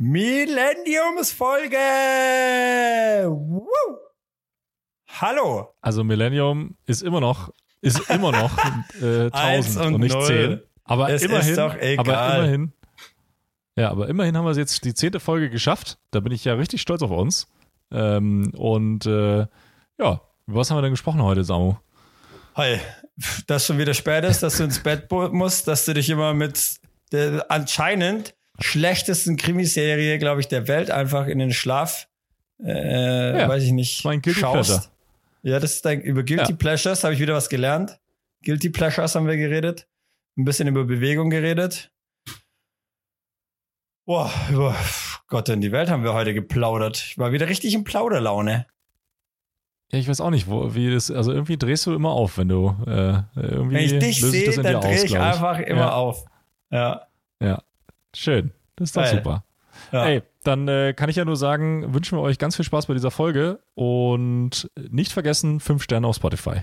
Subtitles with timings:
[0.00, 1.76] Millenniumsfolge!
[3.26, 3.66] Woo!
[5.08, 5.74] Hallo!
[5.80, 8.56] Also Millennium ist immer noch, ist immer noch
[9.02, 10.60] äh, 1000 und, und, nicht 10.
[10.84, 12.14] Aber es immerhin, ist doch egal.
[12.14, 12.72] aber immerhin.
[13.76, 15.98] Ja, aber immerhin haben wir jetzt die zehnte Folge geschafft.
[16.12, 17.48] Da bin ich ja richtig stolz auf uns.
[17.90, 19.46] Ähm, und äh,
[19.98, 21.74] ja, über was haben wir denn gesprochen heute, Samu?
[22.54, 22.78] Hi,
[23.48, 26.76] dass schon wieder spät ist, dass du ins Bett musst, dass du dich immer mit
[27.10, 32.08] der anscheinend schlechtesten Krimiserie, glaube ich, der Welt einfach in den Schlaf,
[32.62, 34.70] äh, ja, weiß ich nicht, mein Guilty schaust.
[34.70, 34.92] Pleasure.
[35.42, 36.56] Ja, das ist dein, über Guilty ja.
[36.56, 37.98] Pleasures habe ich wieder was gelernt.
[38.44, 39.86] Guilty Pleasures haben wir geredet.
[40.36, 41.90] Ein bisschen über Bewegung geredet.
[44.04, 44.74] Boah, über
[45.28, 46.96] Gott in die Welt haben wir heute geplaudert.
[46.96, 48.66] Ich war wieder richtig in Plauderlaune.
[49.92, 52.48] Ja, ich weiß auch nicht, wo, wie das, also irgendwie drehst du immer auf, wenn
[52.48, 53.76] du äh, irgendwie.
[53.76, 55.92] Wenn ich dich sehe, dann drehe ich einfach immer ja.
[55.92, 56.24] auf.
[56.70, 57.06] Ja.
[57.40, 57.62] Ja.
[58.18, 58.50] Schön.
[58.74, 59.14] Das ist doch Geil.
[59.14, 59.44] super.
[59.92, 60.06] Ja.
[60.06, 62.94] Ey, dann äh, kann ich ja nur sagen, wünschen wir euch ganz viel Spaß bei
[62.94, 66.62] dieser Folge und nicht vergessen, fünf Sterne auf Spotify.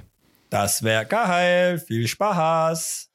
[0.50, 1.80] Das wäre geil.
[1.80, 3.10] Viel Spaß.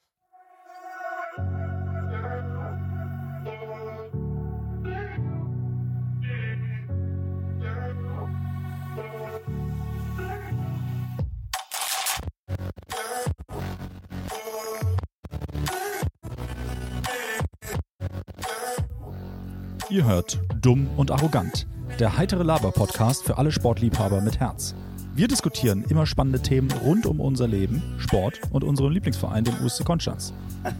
[19.91, 21.67] Ihr hört Dumm und Arrogant,
[21.99, 24.73] der heitere Laber-Podcast für alle Sportliebhaber mit Herz.
[25.13, 29.83] Wir diskutieren immer spannende Themen rund um unser Leben, Sport und unseren Lieblingsverein, den USC
[29.83, 30.33] Konstanz.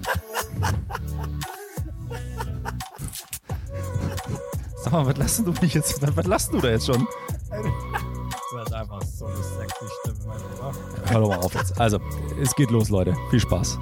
[4.81, 6.01] Sag mal, was lassen du mich jetzt?
[6.15, 7.05] Was lassen du da jetzt schon?
[7.05, 10.71] Du hast einfach so eine sexy Stimme, mein Lieber.
[11.11, 11.77] Hör doch mal auf jetzt.
[11.81, 11.99] Also,
[12.41, 13.13] es geht los, Leute.
[13.29, 13.77] Viel Spaß.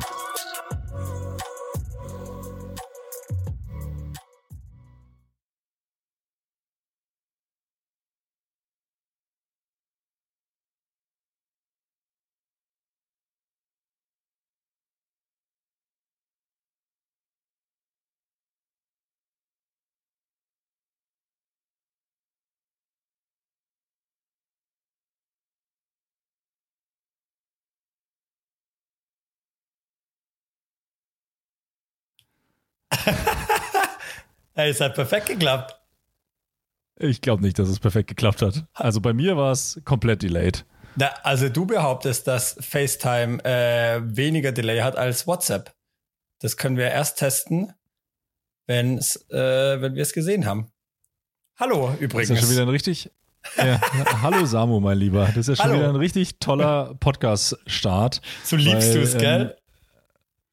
[34.54, 35.76] hey, es hat perfekt geklappt.
[36.98, 38.66] Ich glaube nicht, dass es perfekt geklappt hat.
[38.73, 40.66] Also bei mir war es komplett delayed.
[40.95, 45.73] Na, also du behauptest, dass FaceTime äh, weniger Delay hat als WhatsApp.
[46.39, 47.73] Das können wir erst testen,
[48.67, 50.71] wenn's, äh, wenn wir es gesehen haben.
[51.58, 52.30] Hallo übrigens.
[52.30, 53.11] Das ist ja schon wieder ein richtig.
[53.58, 53.82] Ja,
[54.21, 55.26] hallo Samu, mein Lieber.
[55.27, 55.80] Das ist ja schon hallo.
[55.80, 58.21] wieder ein richtig toller Podcast-Start.
[58.44, 59.56] So liebst du es, gell?
[59.58, 59.58] Ähm,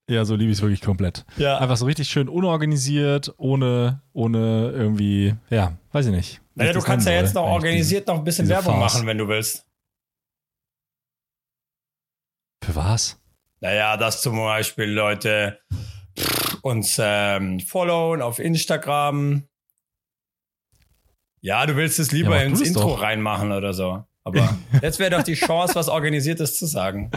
[0.09, 1.25] ja, so liebe ich es wirklich komplett.
[1.37, 1.59] Ja.
[1.59, 6.41] Einfach so richtig schön unorganisiert, ohne, ohne irgendwie, ja, weiß ich nicht.
[6.55, 8.94] Naja, du kannst ja jetzt noch organisiert noch ein bisschen Werbung Farce.
[8.94, 9.67] machen, wenn du willst.
[12.65, 13.21] Für was?
[13.61, 15.61] Naja, dass zum Beispiel Leute
[16.62, 19.47] uns ähm, followen auf Instagram.
[21.41, 23.03] Ja, du willst es lieber ja, ins Intro doch.
[23.03, 24.05] reinmachen oder so.
[24.25, 27.11] Aber jetzt wäre doch die Chance, was Organisiertes zu sagen.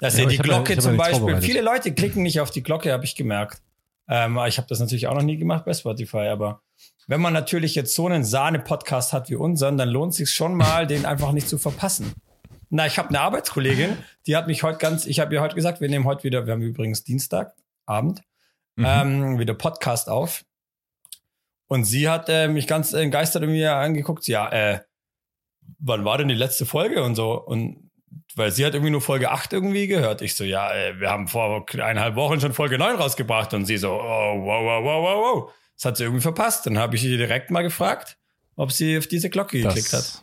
[0.00, 2.92] Dass ja, ihr die Glocke ja, zum Beispiel, viele Leute klicken nicht auf die Glocke,
[2.92, 3.62] habe ich gemerkt.
[4.08, 6.62] Ähm, ich habe das natürlich auch noch nie gemacht bei Spotify, aber
[7.06, 10.54] wenn man natürlich jetzt so einen Sahne-Podcast hat wie unseren, dann lohnt es sich schon
[10.54, 12.12] mal, den einfach nicht zu verpassen.
[12.70, 13.96] Na, ich habe eine Arbeitskollegin,
[14.26, 16.52] die hat mich heute ganz, ich habe ihr heute gesagt, wir nehmen heute wieder, wir
[16.52, 18.22] haben übrigens Dienstagabend,
[18.76, 18.84] mhm.
[18.86, 20.44] ähm, wieder Podcast auf.
[21.66, 24.80] Und sie hat äh, mich ganz entgeistert mir angeguckt, ja, äh,
[25.78, 27.32] wann war denn die letzte Folge und so?
[27.32, 27.89] Und
[28.34, 30.22] weil sie hat irgendwie nur Folge 8 irgendwie gehört.
[30.22, 33.92] Ich so, ja, wir haben vor eineinhalb Wochen schon Folge 9 rausgebracht und sie so,
[33.92, 35.52] oh, wow, wow, wow, wow, wow.
[35.76, 36.66] Das hat sie irgendwie verpasst.
[36.66, 38.18] Dann habe ich sie direkt mal gefragt,
[38.56, 40.22] ob sie auf diese Glocke das, geklickt hat.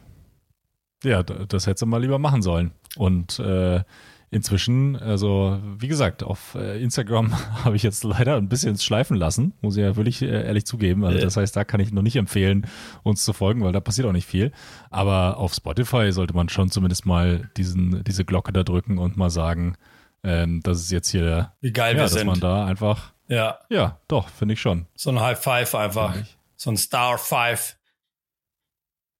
[1.04, 2.72] Ja, das hätte sie mal lieber machen sollen.
[2.96, 3.82] Und äh,
[4.30, 7.34] inzwischen, also wie gesagt, auf äh, Instagram
[7.64, 11.06] habe ich jetzt leider ein bisschen schleifen lassen, muss ich ja wirklich äh, ehrlich zugeben.
[11.06, 12.68] Also das heißt, da kann ich noch nicht empfehlen,
[13.04, 14.52] uns zu folgen, weil da passiert auch nicht viel.
[14.90, 19.30] Aber auf Spotify sollte man schon zumindest mal diesen, diese Glocke da drücken und mal
[19.30, 19.78] sagen,
[20.24, 22.28] ähm, das ist jetzt hier, wie geil ja, wir dass sind.
[22.28, 24.88] man da einfach, ja, ja, doch, finde ich schon.
[24.96, 26.16] So ein High Five einfach,
[26.56, 27.78] so ein Star Five,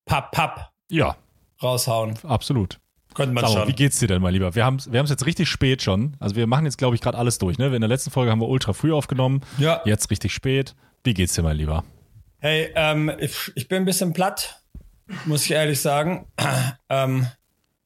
[0.06, 0.72] Papp, Papp.
[0.90, 1.18] Ja,
[1.62, 2.16] raushauen.
[2.24, 2.80] Absolut.
[3.18, 3.68] Könnte man schon.
[3.68, 4.54] Wie geht's dir denn, mein Lieber?
[4.54, 6.16] Wir haben es wir jetzt richtig spät schon.
[6.20, 7.58] Also wir machen jetzt, glaube ich, gerade alles durch.
[7.58, 7.66] Ne?
[7.74, 9.42] In der letzten Folge haben wir ultra früh aufgenommen.
[9.58, 9.82] Ja.
[9.86, 10.76] Jetzt richtig spät.
[11.04, 11.84] Wie geht's dir, mein Lieber?
[12.38, 14.62] Hey, ähm, ich, ich bin ein bisschen platt,
[15.26, 16.28] muss ich ehrlich sagen.
[16.90, 17.26] ähm,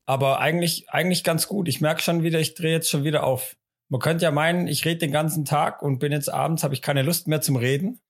[0.06, 1.70] aber eigentlich, eigentlich ganz gut.
[1.70, 3.56] Ich merke schon wieder, ich drehe jetzt schon wieder auf.
[3.88, 6.82] Man könnte ja meinen, ich rede den ganzen Tag und bin jetzt abends, habe ich
[6.82, 8.02] keine Lust mehr zum Reden.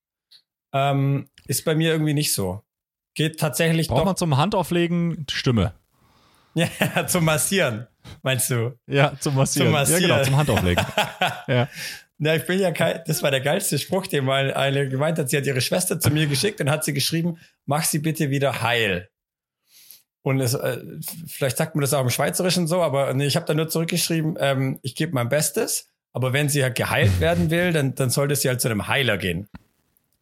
[0.72, 2.62] Ähm, ist bei mir irgendwie nicht so.
[3.14, 4.06] Geht tatsächlich Braucht doch.
[4.06, 5.74] man zum Handauflegen Stimme.
[6.54, 6.68] Ja,
[7.06, 7.86] zum Massieren,
[8.22, 8.78] meinst du?
[8.86, 9.68] Ja, zum Massieren.
[9.68, 10.02] Zum Massieren.
[10.02, 10.84] Ja, genau, zum Handauflegen.
[11.48, 11.68] ja.
[12.18, 15.28] Na, ich bin ja kein, das war der geilste Spruch, den mal eine gemeint hat.
[15.30, 18.62] Sie hat ihre Schwester zu mir geschickt und hat sie geschrieben, mach sie bitte wieder
[18.62, 19.08] heil.
[20.22, 20.78] Und es, äh,
[21.26, 24.36] vielleicht sagt man das auch im Schweizerischen so, aber nee, ich habe da nur zurückgeschrieben,
[24.38, 28.36] ähm, ich gebe mein Bestes, aber wenn sie halt geheilt werden will, dann, dann sollte
[28.36, 29.48] sie halt zu einem Heiler gehen.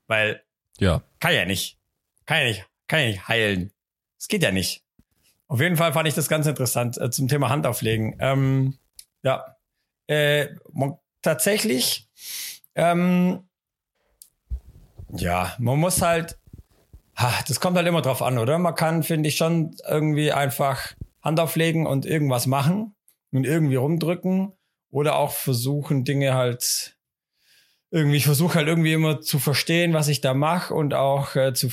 [0.07, 0.43] Weil
[0.79, 1.03] ja.
[1.19, 1.77] kann ja nicht.
[2.25, 3.73] Kann ja nicht, kann ja nicht heilen.
[4.19, 4.83] Es geht ja nicht.
[5.51, 8.15] Auf jeden Fall fand ich das ganz interessant äh, zum Thema Handauflegen.
[8.21, 8.79] Ähm,
[9.25, 9.57] ja,
[10.07, 12.09] äh, man, tatsächlich,
[12.77, 13.49] ähm,
[15.13, 16.39] ja, man muss halt,
[17.17, 18.61] ha, das kommt halt immer drauf an, oder?
[18.61, 22.95] Man kann, finde ich, schon irgendwie einfach Hand auflegen und irgendwas machen
[23.33, 24.53] und irgendwie rumdrücken
[24.93, 26.97] oder auch versuchen, Dinge halt
[27.91, 31.53] irgendwie, ich versuche halt irgendwie immer zu verstehen, was ich da mache und auch äh,
[31.53, 31.69] zu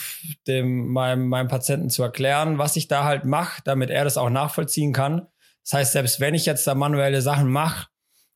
[0.48, 4.30] dem meinem, meinem Patienten zu erklären, was ich da halt mache, damit er das auch
[4.30, 5.28] nachvollziehen kann.
[5.64, 7.88] Das heißt, selbst wenn ich jetzt da manuelle Sachen mache,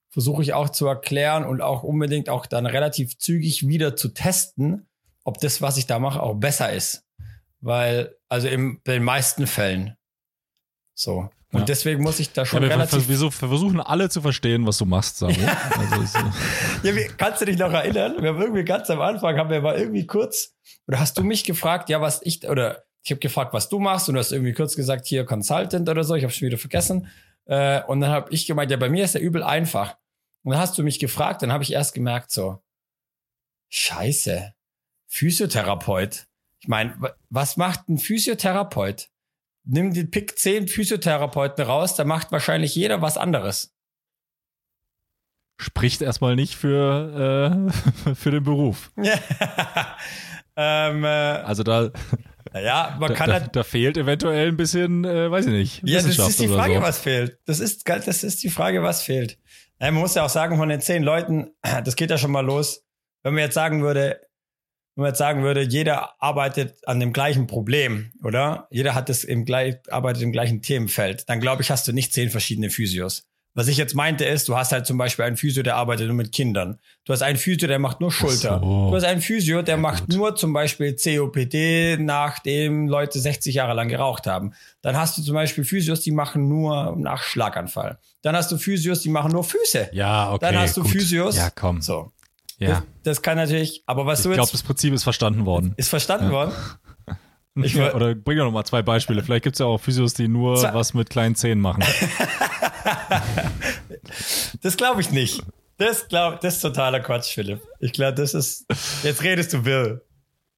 [0.10, 4.88] versuche ich auch zu erklären und auch unbedingt auch dann relativ zügig wieder zu testen,
[5.24, 7.08] ob das, was ich da mache, auch besser ist.
[7.62, 9.96] Weil, also in den meisten Fällen.
[10.94, 11.30] So.
[11.52, 11.66] Und ja.
[11.66, 13.10] deswegen muss ich da schon ja, wir relativ.
[13.10, 15.34] Wir, wir versuchen alle zu verstehen, was du machst, Samu.
[15.78, 16.20] also so.
[16.88, 18.16] ja, wie, kannst du dich noch erinnern?
[18.22, 20.56] Wir haben irgendwie ganz am Anfang haben wir mal irgendwie kurz,
[20.88, 24.08] oder hast du mich gefragt, ja, was ich, oder ich habe gefragt, was du machst,
[24.08, 27.10] und du hast irgendwie kurz gesagt, hier Consultant oder so, ich habe schon wieder vergessen.
[27.46, 29.98] Äh, und dann habe ich gemeint, ja, bei mir ist der übel einfach.
[30.44, 32.62] Und dann hast du mich gefragt, dann habe ich erst gemerkt, so,
[33.70, 34.54] Scheiße,
[35.08, 36.28] Physiotherapeut.
[36.60, 36.96] Ich meine,
[37.30, 39.10] was macht ein Physiotherapeut?
[39.64, 43.74] Nimm die Pick 10 Physiotherapeuten raus, da macht wahrscheinlich jeder was anderes.
[45.58, 47.70] Spricht erstmal nicht für,
[48.10, 48.92] äh, für den Beruf.
[50.56, 51.92] ähm, äh, also da.
[52.54, 55.82] Naja, man da, kann da, halt, da fehlt eventuell ein bisschen, äh, weiß ich nicht.
[55.86, 56.82] Ja, das ist die Frage, so.
[56.82, 57.38] was fehlt.
[57.46, 59.38] Das ist, das ist die Frage, was fehlt.
[59.80, 62.84] man muss ja auch sagen, von den zehn Leuten, das geht ja schon mal los.
[63.24, 64.20] Wenn man jetzt sagen würde,
[64.96, 68.68] wenn man jetzt sagen würde, jeder arbeitet an dem gleichen Problem, oder?
[68.72, 72.14] Jeder hat es im gleich, arbeitet im gleichen Themenfeld, dann glaube ich, hast du nicht
[72.14, 73.24] zehn verschiedene Physios.
[73.54, 76.16] Was ich jetzt meinte ist, du hast halt zum Beispiel einen Physio, der arbeitet nur
[76.16, 76.80] mit Kindern.
[77.04, 78.60] Du hast einen Physio, der macht nur Schulter.
[78.62, 78.90] So.
[78.90, 80.16] Du hast einen Physio, der ja, macht gut.
[80.16, 84.54] nur zum Beispiel COPD, nachdem Leute 60 Jahre lang geraucht haben.
[84.82, 87.98] Dann hast du zum Beispiel Physios, die machen nur nach Schlaganfall.
[88.22, 89.90] Dann hast du Physios, die machen nur Füße.
[89.92, 90.46] Ja, okay.
[90.46, 90.92] Dann hast du gut.
[90.92, 91.36] Physios.
[91.36, 91.82] Ja, komm.
[91.82, 92.10] So.
[92.62, 92.70] Ja.
[92.70, 94.36] Das, das kann natürlich, aber was ich du jetzt.
[94.36, 95.74] Ich glaube, das Prinzip ist verstanden worden.
[95.78, 96.32] Ist verstanden ja.
[96.32, 96.54] worden?
[97.56, 99.22] Ich ja, oder bring doch noch mal zwei Beispiele.
[99.22, 100.74] Vielleicht gibt es ja auch Physios, die nur zwei.
[100.74, 101.84] was mit kleinen Zähnen machen.
[104.62, 105.44] das glaube ich nicht.
[105.76, 107.62] Das, glaub, das ist totaler Quatsch, Philipp.
[107.82, 108.66] Ich glaube, das ist.
[109.04, 110.02] Jetzt redest du Will,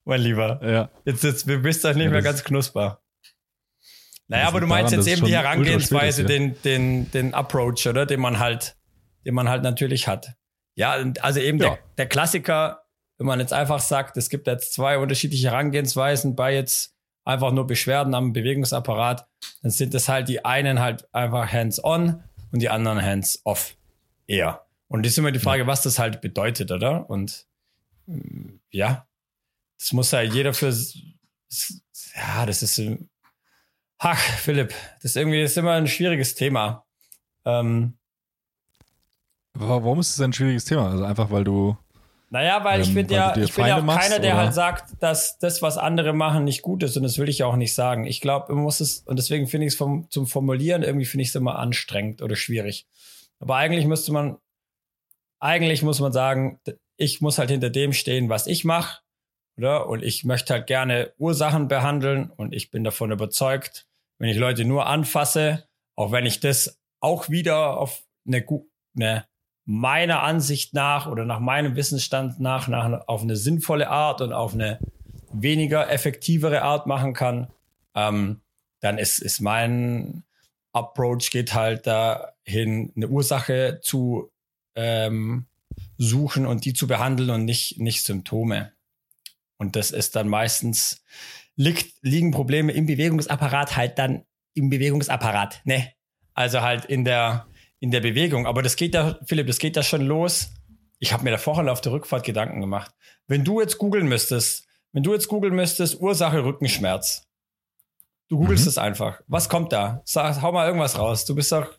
[0.06, 0.60] mein Lieber.
[0.64, 0.92] Ja.
[1.04, 3.02] Jetzt, jetzt bist du nicht ja, mehr ganz knusper.
[4.28, 8.06] Naja, aber du meinst daran, jetzt eben die Herangehensweise, den, den, den Approach, oder?
[8.06, 8.76] Den man halt,
[9.26, 10.36] den man halt natürlich hat.
[10.76, 11.70] Ja, also eben ja.
[11.70, 12.84] Der, der Klassiker,
[13.18, 17.68] wenn man jetzt einfach sagt, es gibt jetzt zwei unterschiedliche Herangehensweisen bei jetzt einfach nur
[17.68, 19.28] Beschwerden am Bewegungsapparat,
[19.62, 23.76] dann sind das halt die einen halt einfach hands-on und die anderen hands-off
[24.28, 24.66] eher.
[24.88, 27.10] Und das ist immer die Frage, was das halt bedeutet, oder?
[27.10, 27.48] Und
[28.06, 29.08] mm, ja,
[29.80, 30.72] das muss ja jeder für,
[32.16, 32.82] ja, das ist,
[33.98, 36.86] ach, Philipp, das ist irgendwie, das ist immer ein schwieriges Thema.
[37.46, 37.98] Ähm,
[39.54, 40.90] Warum ist es ein schwieriges Thema?
[40.90, 41.78] Also einfach, weil du.
[42.30, 45.38] Naja, weil ähm, ich bin ja, ich bin ja auch keiner, der halt sagt, dass
[45.38, 46.98] das, was andere machen, nicht gut ist.
[46.98, 48.06] Und das will ich auch nicht sagen.
[48.06, 51.22] Ich glaube, man muss es, und deswegen finde ich es vom, zum Formulieren irgendwie finde
[51.22, 52.88] ich es immer anstrengend oder schwierig.
[53.40, 54.38] Aber eigentlich müsste man,
[55.40, 56.60] eigentlich muss man sagen,
[56.98, 59.02] ich muss halt hinter dem stehen, was ich mache.
[59.58, 59.88] Oder?
[59.88, 63.86] Und ich möchte halt gerne Ursachen behandeln und ich bin davon überzeugt,
[64.18, 68.44] wenn ich Leute nur anfasse, auch wenn ich das auch wieder auf eine,
[68.96, 69.26] eine
[69.66, 74.54] meiner Ansicht nach oder nach meinem Wissensstand nach, nach auf eine sinnvolle Art und auf
[74.54, 74.80] eine
[75.32, 77.48] weniger effektivere Art machen kann,
[77.96, 78.42] ähm,
[78.82, 80.24] dann ist, ist mein
[80.74, 84.32] Approach geht halt dahin, eine Ursache zu
[84.76, 85.46] ähm,
[85.98, 88.74] suchen und die zu behandeln und nicht, nicht Symptome.
[89.58, 91.04] Und das ist dann meistens,
[91.56, 95.92] liegt, liegen Probleme im Bewegungsapparat halt dann im Bewegungsapparat, ne?
[96.34, 97.46] Also halt in der,
[97.84, 98.48] in der Bewegung.
[98.48, 100.52] Aber das geht ja, Philipp, das geht ja schon los.
[101.00, 102.94] Ich habe mir da vorher auf der Rückfahrt Gedanken gemacht.
[103.28, 107.28] Wenn du jetzt googeln müsstest, wenn du jetzt googeln müsstest, Ursache Rückenschmerz.
[108.30, 108.70] Du googelst mhm.
[108.70, 109.20] es einfach.
[109.28, 110.02] Was kommt da?
[110.06, 111.26] Sag, hau mal irgendwas raus.
[111.26, 111.78] Du bist doch.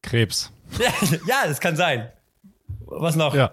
[0.00, 0.50] Krebs.
[1.28, 2.10] ja, das kann sein.
[2.86, 3.34] Was noch?
[3.34, 3.52] Ja.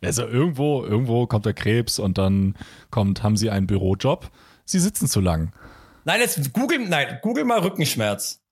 [0.00, 2.56] Also irgendwo, irgendwo kommt der Krebs und dann
[2.90, 4.30] kommt, haben sie einen Bürojob.
[4.64, 5.52] Sie sitzen zu lang.
[6.06, 8.42] Nein, jetzt google, nein, google mal Rückenschmerz.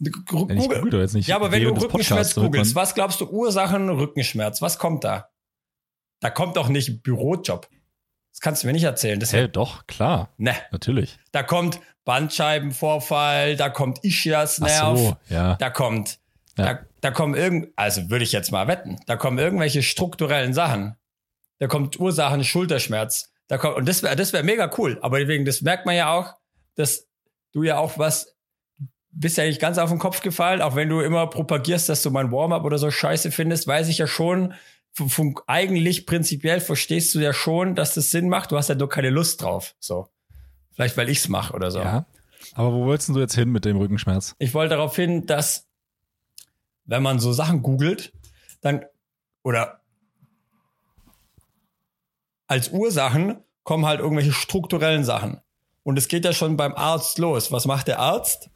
[0.00, 4.78] Google, jetzt nicht ja, aber wenn du Rückenschmerz googelst, was glaubst du, Ursachen Rückenschmerz, was
[4.78, 5.28] kommt da?
[6.20, 7.68] Da kommt doch nicht Bürojob.
[8.32, 9.18] Das kannst du mir nicht erzählen.
[9.18, 10.32] Das Hä, doch, klar.
[10.36, 10.54] Ne.
[10.70, 11.18] Natürlich.
[11.32, 15.56] Da kommt Bandscheibenvorfall, da kommt Ischiasnerv, so, ja.
[15.56, 16.18] da kommt,
[16.56, 16.74] ja.
[16.74, 20.96] da, da kommen irgend, also würde ich jetzt mal wetten, da kommen irgendwelche strukturellen Sachen.
[21.58, 23.32] Da kommt Ursachen Schulterschmerz.
[23.48, 24.98] Da kommt, und das wäre das wäre mega cool.
[25.02, 26.34] Aber deswegen, das merkt man ja auch,
[26.76, 27.06] dass
[27.52, 28.34] du ja auch was
[29.12, 32.10] bist ja nicht ganz auf den Kopf gefallen, auch wenn du immer propagierst, dass du
[32.10, 34.54] mein Warm-up oder so scheiße findest, weiß ich ja schon,
[35.46, 39.10] eigentlich prinzipiell verstehst du ja schon, dass das Sinn macht, du hast ja nur keine
[39.10, 39.74] Lust drauf.
[39.78, 40.08] So.
[40.72, 41.80] Vielleicht, weil ich's mache oder so.
[41.80, 42.06] Ja.
[42.54, 44.34] Aber wo wolltest du jetzt hin mit dem Rückenschmerz?
[44.38, 45.68] Ich wollte darauf hin, dass,
[46.84, 48.12] wenn man so Sachen googelt,
[48.60, 48.84] dann,
[49.42, 49.80] oder
[52.46, 55.40] als Ursachen kommen halt irgendwelche strukturellen Sachen.
[55.82, 57.52] Und es geht ja schon beim Arzt los.
[57.52, 58.50] Was macht der Arzt?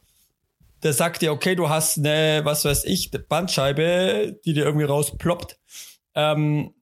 [0.85, 5.59] Der sagt dir, okay, du hast eine, was weiß ich, Bandscheibe, die dir irgendwie rausploppt.
[6.14, 6.75] Ähm,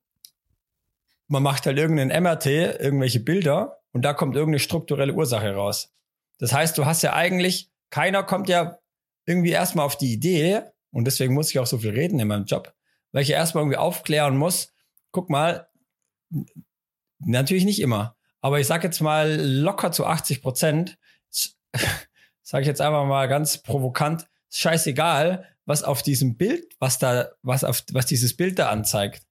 [1.28, 5.94] man macht halt irgendeinen MRT, irgendwelche Bilder und da kommt irgendeine strukturelle Ursache raus.
[6.38, 8.78] Das heißt, du hast ja eigentlich, keiner kommt ja
[9.24, 12.44] irgendwie erstmal auf die Idee, und deswegen muss ich auch so viel reden in meinem
[12.44, 12.74] Job,
[13.12, 14.72] weil ich ja erstmal irgendwie aufklären muss,
[15.10, 15.68] guck mal,
[17.18, 20.98] natürlich nicht immer, aber ich sag jetzt mal locker zu 80 Prozent,
[22.42, 27.64] sage ich jetzt einfach mal ganz provokant, scheißegal, was auf diesem Bild, was da, was
[27.64, 29.26] auf, was dieses Bild da anzeigt.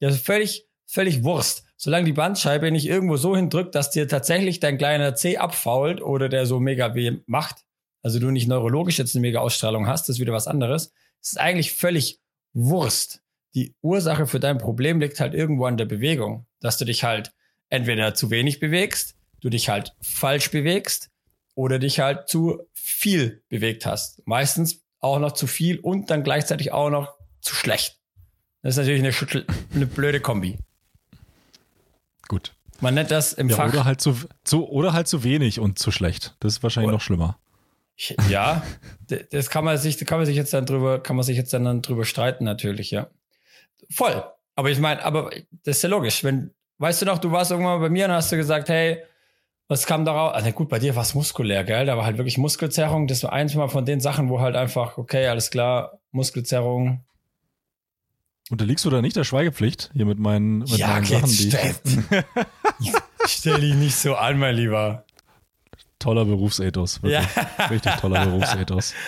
[0.00, 1.64] Ja, völlig, völlig Wurst.
[1.76, 6.28] Solange die Bandscheibe nicht irgendwo so hindrückt, dass dir tatsächlich dein kleiner C abfault oder
[6.28, 7.64] der so mega weh macht,
[8.02, 10.92] also du nicht neurologisch jetzt eine mega Ausstrahlung hast, das ist wieder was anderes.
[11.20, 12.20] Es ist eigentlich völlig
[12.52, 13.22] Wurst.
[13.54, 17.32] Die Ursache für dein Problem liegt halt irgendwo an der Bewegung, dass du dich halt
[17.70, 21.10] entweder zu wenig bewegst, du dich halt falsch bewegst
[21.58, 24.24] oder dich halt zu viel bewegt hast.
[24.28, 27.98] Meistens auch noch zu viel und dann gleichzeitig auch noch zu schlecht.
[28.62, 30.58] Das ist natürlich eine, eine blöde Kombi.
[32.28, 32.54] Gut.
[32.78, 33.72] Man nennt das im ja, Fach.
[33.72, 36.36] Oder halt zu, zu, oder halt zu wenig und zu schlecht.
[36.38, 37.40] Das ist wahrscheinlich oder, noch schlimmer.
[38.28, 38.62] Ja,
[39.32, 41.82] das kann man sich, kann man sich jetzt dann drüber, kann man sich jetzt dann
[41.82, 43.08] drüber streiten, natürlich, ja.
[43.90, 44.22] Voll.
[44.54, 45.30] Aber ich meine, aber
[45.64, 46.22] das ist ja logisch.
[46.22, 49.02] Wenn, weißt du noch, du warst irgendwann bei mir und hast du gesagt, hey,
[49.68, 50.34] was kam daraus?
[50.34, 51.84] Also gut, bei dir war es muskulär, gell?
[51.86, 53.06] Da war halt wirklich Muskelzerrung.
[53.06, 57.04] Das war eins mal von den Sachen, wo halt einfach, okay, alles klar, Muskelzerrung.
[58.50, 62.92] Unterliegst du da nicht der Schweigepflicht hier mit meinen, mit ja, meinen Sachen, die ich.
[63.26, 65.04] Stell dich nicht so an, mein Lieber.
[65.98, 67.28] Toller Berufsethos, wirklich.
[67.36, 67.66] Ja.
[67.66, 68.94] Richtig toller Berufsethos.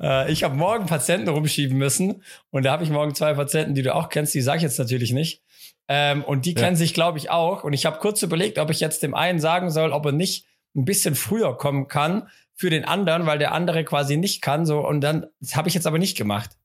[0.00, 3.82] Äh, ich habe morgen Patienten rumschieben müssen und da habe ich morgen zwei Patienten, die
[3.82, 5.42] du auch kennst, die sage ich jetzt natürlich nicht.
[5.86, 6.60] Ähm, und die ja.
[6.60, 7.64] kennen sich, glaube ich, auch.
[7.64, 10.46] Und ich habe kurz überlegt, ob ich jetzt dem einen sagen soll, ob er nicht
[10.74, 14.66] ein bisschen früher kommen kann für den anderen, weil der andere quasi nicht kann.
[14.66, 16.56] So und dann habe ich jetzt aber nicht gemacht.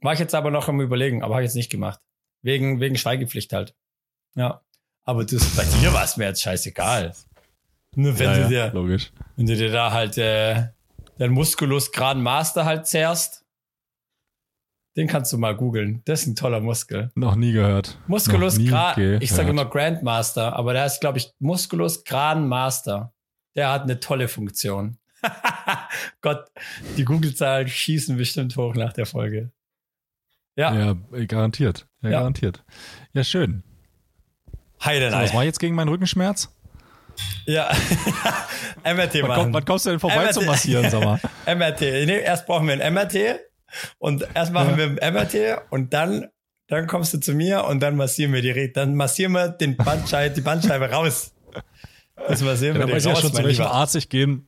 [0.00, 2.00] War ich jetzt aber noch am Überlegen, aber habe ich jetzt nicht gemacht.
[2.42, 3.74] Wegen, wegen Schweigepflicht halt.
[4.34, 4.62] Ja.
[5.04, 7.14] Aber das, bei dir war es mir jetzt scheißegal.
[7.94, 9.12] Nur wenn ja, du dir, logisch.
[9.36, 10.68] wenn du dir da halt äh,
[11.18, 13.44] dein Musculus Gran Master halt zerrst,
[14.96, 16.02] den kannst du mal googeln.
[16.04, 17.10] Das ist ein toller Muskel.
[17.14, 17.98] Noch nie gehört.
[18.06, 19.20] Musculus Gran.
[19.20, 23.12] Ich sage immer Grandmaster, aber der heißt, glaube ich, Musculus Gran Master.
[23.56, 24.98] Der hat eine tolle Funktion.
[26.20, 26.46] Gott,
[26.96, 29.50] die Google-Zahlen schießen bestimmt hoch nach der Folge.
[30.56, 30.74] Ja.
[30.74, 31.88] Ja, garantiert.
[32.02, 32.18] Ja, ja.
[32.18, 32.62] garantiert.
[33.12, 33.64] Ja, schön.
[34.84, 35.18] Heidenei.
[35.18, 36.54] So, was war jetzt gegen meinen Rückenschmerz?
[37.46, 37.70] Ja,
[38.84, 39.28] MRT machen.
[39.28, 40.34] Wann, wann kommst du denn vorbei MRT.
[40.34, 41.20] zum Massieren, sag mal?
[41.54, 41.80] MRT.
[41.80, 43.40] Nee, erst brauchen wir ein MRT
[43.98, 44.78] und erst machen ja.
[44.78, 46.28] wir ein MRT und dann,
[46.68, 50.34] dann kommst du zu mir und dann massieren wir die, dann massieren wir den Bandscheibe,
[50.34, 51.32] die Bandscheibe raus.
[52.28, 54.46] Das massieren ja, wir weiß raus, ja schon, zu welchem Arzt ich gehen,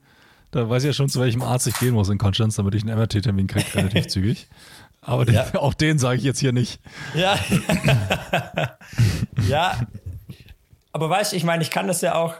[0.51, 2.83] da weiß ich ja schon, zu welchem Arzt ich gehen muss in Konstanz, damit ich
[2.83, 4.47] einen MRT-Termin kriege, relativ zügig.
[5.01, 5.55] Aber den, ja.
[5.55, 6.81] auch den sage ich jetzt hier nicht.
[7.13, 7.37] Ja.
[9.47, 9.79] ja.
[10.91, 12.35] Aber weißt du, ich meine, ich kann das ja auch,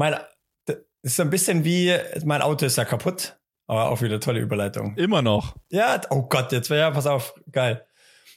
[0.00, 0.16] mein,
[0.64, 3.38] das ist so ein bisschen wie, mein Auto ist ja kaputt.
[3.66, 4.96] Aber auch wieder tolle Überleitung.
[4.96, 5.54] Immer noch.
[5.68, 7.86] Ja, oh Gott, jetzt wäre ja, pass auf, geil.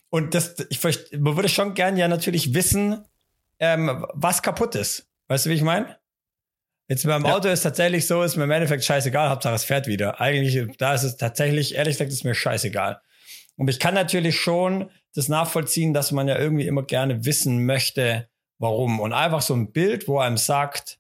[0.10, 0.84] Und das, ich
[1.18, 3.04] man würde schon gern ja natürlich wissen,
[3.60, 5.10] ähm, was kaputt ist.
[5.28, 5.98] Weißt du, wie ich meine?
[6.88, 7.34] Jetzt beim ja.
[7.34, 10.20] Auto ist tatsächlich so, ist mir im Endeffekt scheißegal, Hauptsache es fährt wieder.
[10.20, 13.02] Eigentlich, da ist es tatsächlich, ehrlich gesagt, ist mir scheißegal.
[13.56, 18.28] Und ich kann natürlich schon das nachvollziehen, dass man ja irgendwie immer gerne wissen möchte,
[18.60, 19.00] warum.
[19.00, 21.00] Und einfach so ein Bild, wo einem sagt,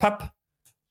[0.00, 0.32] Papp,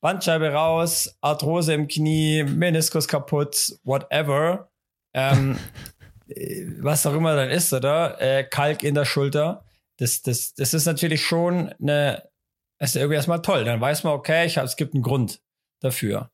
[0.02, 4.70] Bandscheibe raus, Arthrose im Knie, Meniskus kaputt, whatever.
[5.14, 5.60] Ähm,
[6.80, 8.22] was auch immer dann ist, oder?
[8.22, 9.66] Äh, Kalk in der Schulter.
[9.98, 12.30] Das, das, das ist natürlich schon eine,
[12.80, 13.66] ist irgendwie erstmal toll.
[13.66, 15.42] Dann weiß man, okay, ich hab, es gibt einen Grund
[15.82, 16.32] dafür.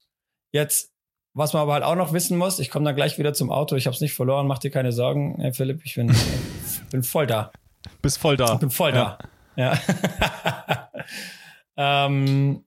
[0.52, 0.92] Jetzt,
[1.34, 3.76] was man aber halt auch noch wissen muss, ich komme dann gleich wieder zum Auto,
[3.76, 6.16] ich habe es nicht verloren, mach dir keine Sorgen, Herr Philipp, ich bin,
[6.92, 7.52] bin voll da.
[8.02, 8.54] Bist voll da.
[8.54, 9.18] Ich bin voll da.
[9.56, 9.80] Ja.
[11.78, 12.64] ähm,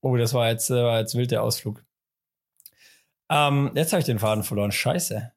[0.00, 1.84] oh, das war jetzt, war jetzt wild der Ausflug.
[3.30, 4.72] Ähm, jetzt habe ich den Faden verloren.
[4.72, 5.32] Scheiße.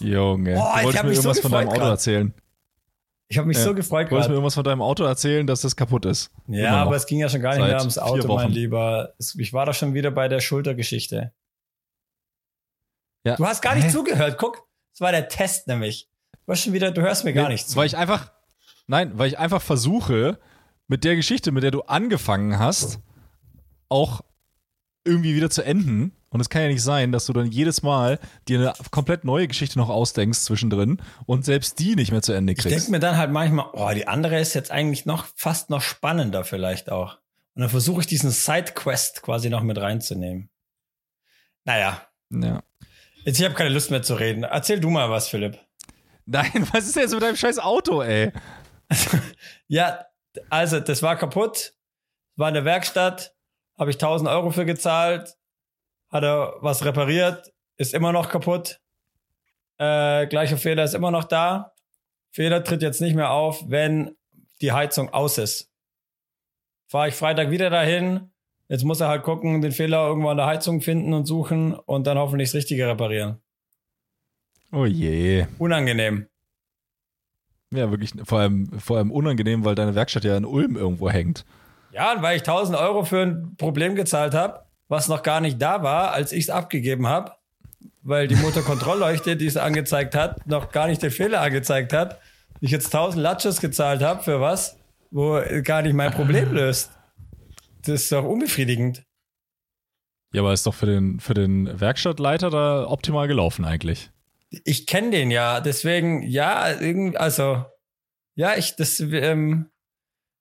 [0.00, 1.90] Junge, oh, du wolltest mir irgendwas so von deinem Auto grad.
[1.90, 2.34] erzählen.
[3.28, 3.64] Ich habe mich ja.
[3.64, 4.08] so gefreut.
[4.08, 6.30] Du wolltest mir irgendwas von deinem Auto erzählen, dass das kaputt ist.
[6.46, 9.14] Ja, aber es ging ja schon gar nicht mehr ums Auto, mein Lieber.
[9.38, 11.32] Ich war doch schon wieder bei der Schultergeschichte.
[13.24, 13.36] Ja.
[13.36, 13.90] Du hast gar nicht Hä?
[13.90, 14.36] zugehört.
[14.38, 16.08] Guck, das war der Test nämlich.
[16.44, 17.76] Du hast schon wieder, du hörst mir gar nichts zu.
[17.76, 18.32] Weil ich einfach,
[18.86, 20.38] nein, weil ich einfach versuche,
[20.86, 23.00] mit der Geschichte, mit der du angefangen hast,
[23.88, 24.22] auch
[25.04, 26.12] irgendwie wieder zu enden.
[26.30, 29.46] Und es kann ja nicht sein, dass du dann jedes Mal dir eine komplett neue
[29.46, 32.66] Geschichte noch ausdenkst zwischendrin und selbst die nicht mehr zu Ende kriegst.
[32.66, 35.80] Ich denke mir dann halt manchmal, oh, die andere ist jetzt eigentlich noch fast noch
[35.80, 37.18] spannender vielleicht auch.
[37.54, 40.50] Und dann versuche ich diesen Sidequest quasi noch mit reinzunehmen.
[41.64, 42.02] Naja.
[42.30, 42.62] Ja.
[43.24, 44.42] Jetzt, ich habe keine Lust mehr zu reden.
[44.42, 45.58] Erzähl du mal was, Philipp.
[46.26, 48.32] Nein, was ist denn jetzt mit deinem scheiß Auto, ey?
[49.68, 50.04] ja,
[50.50, 51.74] also, das war kaputt.
[52.36, 53.34] War in der Werkstatt.
[53.78, 55.36] Habe ich 1000 Euro für gezahlt
[56.14, 58.80] hat er was repariert, ist immer noch kaputt.
[59.78, 61.72] Äh, gleicher Fehler ist immer noch da.
[62.30, 64.16] Fehler tritt jetzt nicht mehr auf, wenn
[64.60, 65.72] die Heizung aus ist.
[66.86, 68.30] Fahre ich Freitag wieder dahin.
[68.68, 72.06] Jetzt muss er halt gucken, den Fehler irgendwo an der Heizung finden und suchen und
[72.06, 73.42] dann hoffentlich das Richtige reparieren.
[74.70, 75.46] Oh je.
[75.58, 76.28] Unangenehm.
[77.76, 81.44] Ja, wirklich, vor allem, vor allem unangenehm, weil deine Werkstatt ja in Ulm irgendwo hängt.
[81.92, 85.82] Ja, weil ich 1000 Euro für ein Problem gezahlt habe was noch gar nicht da
[85.82, 87.32] war, als ich es abgegeben habe,
[88.02, 92.20] weil die Motorkontrollleuchte, die es angezeigt hat, noch gar nicht den Fehler angezeigt hat.
[92.60, 94.78] Ich jetzt 1000 Latsches gezahlt habe für was,
[95.10, 96.92] wo gar nicht mein Problem löst.
[97.82, 99.02] Das ist doch unbefriedigend.
[100.32, 104.10] Ja, aber ist doch für den, für den Werkstattleiter da optimal gelaufen eigentlich.
[104.64, 106.62] Ich kenne den ja, deswegen, ja,
[107.14, 107.64] also,
[108.34, 109.70] ja, ich, das, ähm,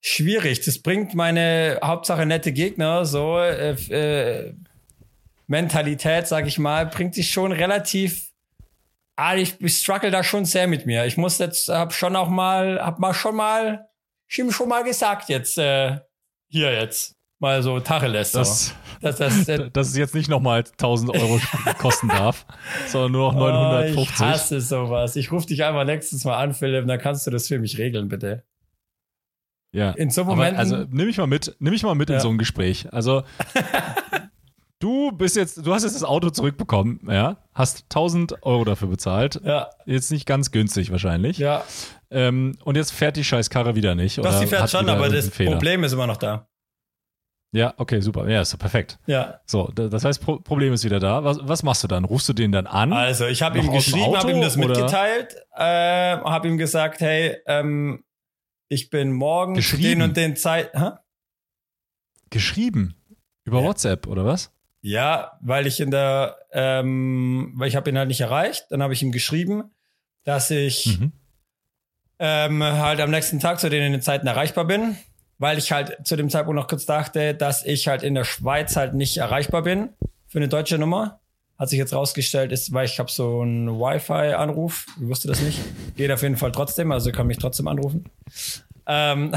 [0.03, 0.61] schwierig.
[0.61, 4.53] Das bringt meine Hauptsache nette Gegner, so äh, äh,
[5.47, 8.29] Mentalität, sag ich mal, bringt sich schon relativ.
[9.15, 11.05] Ah, ich, ich struggle da schon sehr mit mir.
[11.05, 13.87] Ich muss jetzt, hab schon auch mal, hab mal schon mal,
[14.27, 15.99] ich ihm schon mal gesagt jetzt, äh,
[16.49, 17.12] hier jetzt.
[17.43, 18.31] Mal so Tacheles.
[18.31, 21.41] Das, dass, das, äh, dass es jetzt nicht nochmal 1000 Euro
[21.77, 22.45] kosten darf,
[22.87, 23.97] sondern nur noch 950.
[23.97, 25.17] Oh, ich hasse sowas.
[25.17, 28.07] Ich rufe dich einfach nächstes Mal an, Philipp, dann kannst du das für mich regeln,
[28.07, 28.43] bitte.
[29.73, 29.91] Ja.
[29.91, 30.57] In so Momenten.
[30.57, 32.15] also nimm mich mal mit, nimm mich mal mit ja.
[32.15, 32.87] in so ein Gespräch.
[32.93, 33.23] Also
[34.79, 39.41] du bist jetzt, du hast jetzt das Auto zurückbekommen, ja, hast 1000 Euro dafür bezahlt.
[39.43, 39.69] Ja.
[39.85, 41.39] Jetzt nicht ganz günstig wahrscheinlich.
[41.39, 41.65] Ja.
[42.09, 44.19] Ähm, und jetzt fährt die scheiß Karre wieder nicht.
[44.19, 45.51] Doch, sie fährt schon, aber das Fehler.
[45.51, 46.47] Problem ist immer noch da.
[47.53, 48.27] Ja, okay, super.
[48.27, 48.97] Ja, ist perfekt.
[49.05, 49.39] Ja.
[49.45, 51.23] So, das heißt, Pro Problem ist wieder da.
[51.23, 52.03] Was, was machst du dann?
[52.03, 52.91] Rufst du den dann an?
[52.91, 58.03] Also, ich habe ihm geschrieben, habe ihm das mitgeteilt, äh, habe ihm gesagt, hey, ähm,
[58.69, 60.71] ich bin morgen den und den Zeit.
[60.73, 60.93] Hä?
[62.31, 62.95] Geschrieben?
[63.43, 63.67] Über ja.
[63.67, 64.51] WhatsApp oder was?
[64.81, 68.65] Ja, weil ich in der, ähm, weil ich habe ihn halt nicht erreicht.
[68.71, 69.71] Dann habe ich ihm geschrieben,
[70.23, 71.11] dass ich mhm.
[72.17, 74.97] ähm, halt am nächsten Tag zu den, den Zeiten erreichbar bin,
[75.43, 78.77] weil ich halt zu dem Zeitpunkt noch kurz dachte, dass ich halt in der Schweiz
[78.77, 79.89] halt nicht erreichbar bin
[80.25, 81.19] für eine deutsche Nummer.
[81.59, 84.85] Hat sich jetzt rausgestellt, ist, weil ich habe so einen Wi-Fi-Anruf.
[85.01, 85.59] Ich wusste das nicht.
[85.97, 88.05] Geht auf jeden Fall trotzdem, also kann mich trotzdem anrufen.
[88.87, 89.33] Ähm,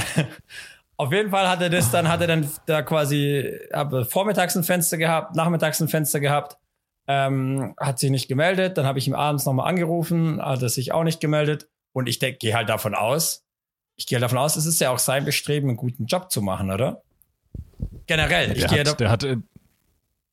[0.96, 4.62] auf jeden Fall hat er das, dann hat er dann da quasi, habe vormittags ein
[4.62, 6.56] Fenster gehabt, nachmittags ein Fenster gehabt,
[7.08, 8.78] ähm, hat sich nicht gemeldet.
[8.78, 11.68] Dann habe ich ihm abends nochmal angerufen, hat er sich auch nicht gemeldet.
[11.92, 13.45] Und ich gehe halt davon aus,
[13.96, 16.70] ich gehe davon aus, es ist ja auch sein Bestreben, einen guten Job zu machen,
[16.70, 17.02] oder?
[18.06, 18.56] Generell.
[18.56, 19.26] Ich der, hat, der hat,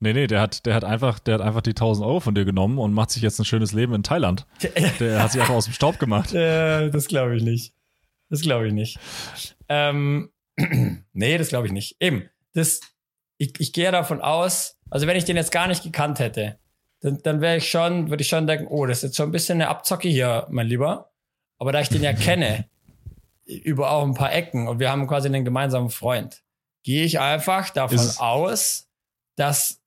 [0.03, 2.43] Nee, nee, der hat, der hat einfach, der hat einfach die 1000 Euro von dir
[2.43, 4.45] genommen und macht sich jetzt ein schönes Leben in Thailand.
[4.99, 6.33] Der hat sich einfach aus dem Staub gemacht.
[6.33, 7.73] Äh, das glaube ich nicht.
[8.29, 8.99] Das glaube ich nicht.
[9.69, 10.29] Ähm,
[11.13, 11.95] nee, das glaube ich nicht.
[12.01, 12.81] Eben, das,
[13.37, 16.59] ich, ich gehe davon aus, also wenn ich den jetzt gar nicht gekannt hätte,
[16.99, 19.31] dann, dann wäre ich schon, würde ich schon denken, oh, das ist jetzt schon ein
[19.31, 21.13] bisschen eine Abzocke hier, mein Lieber.
[21.59, 22.65] Aber da ich den ja kenne,
[23.45, 26.43] über auch ein paar Ecken und wir haben quasi einen gemeinsamen Freund,
[26.83, 28.87] gehe ich einfach davon aus,
[29.35, 29.83] dass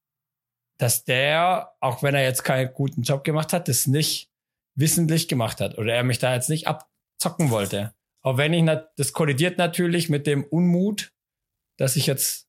[0.79, 4.31] dass der, auch wenn er jetzt keinen guten Job gemacht hat, das nicht
[4.75, 7.95] wissentlich gemacht hat oder er mich da jetzt nicht abzocken wollte.
[8.23, 11.13] Auch wenn ich, das kollidiert natürlich mit dem Unmut,
[11.79, 12.49] dass ich jetzt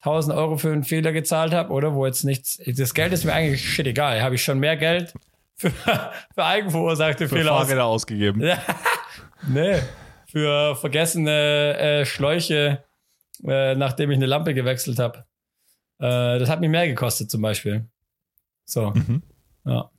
[0.00, 3.32] 1000 Euro für einen Fehler gezahlt habe, oder wo jetzt nichts, das Geld ist mir
[3.32, 4.22] eigentlich shit egal.
[4.22, 5.12] Habe ich schon mehr Geld
[5.56, 5.70] für,
[6.34, 8.40] für eigenverursachte für Fehler Fahrräder aus ausgegeben.
[9.48, 9.78] nee.
[10.26, 12.84] Für vergessene äh, Schläuche,
[13.46, 15.24] äh, nachdem ich eine Lampe gewechselt habe.
[15.98, 17.88] Äh, das hat mich mehr gekostet zum Beispiel.
[18.64, 18.90] So.
[18.90, 19.22] Mhm.
[19.64, 19.90] Ja.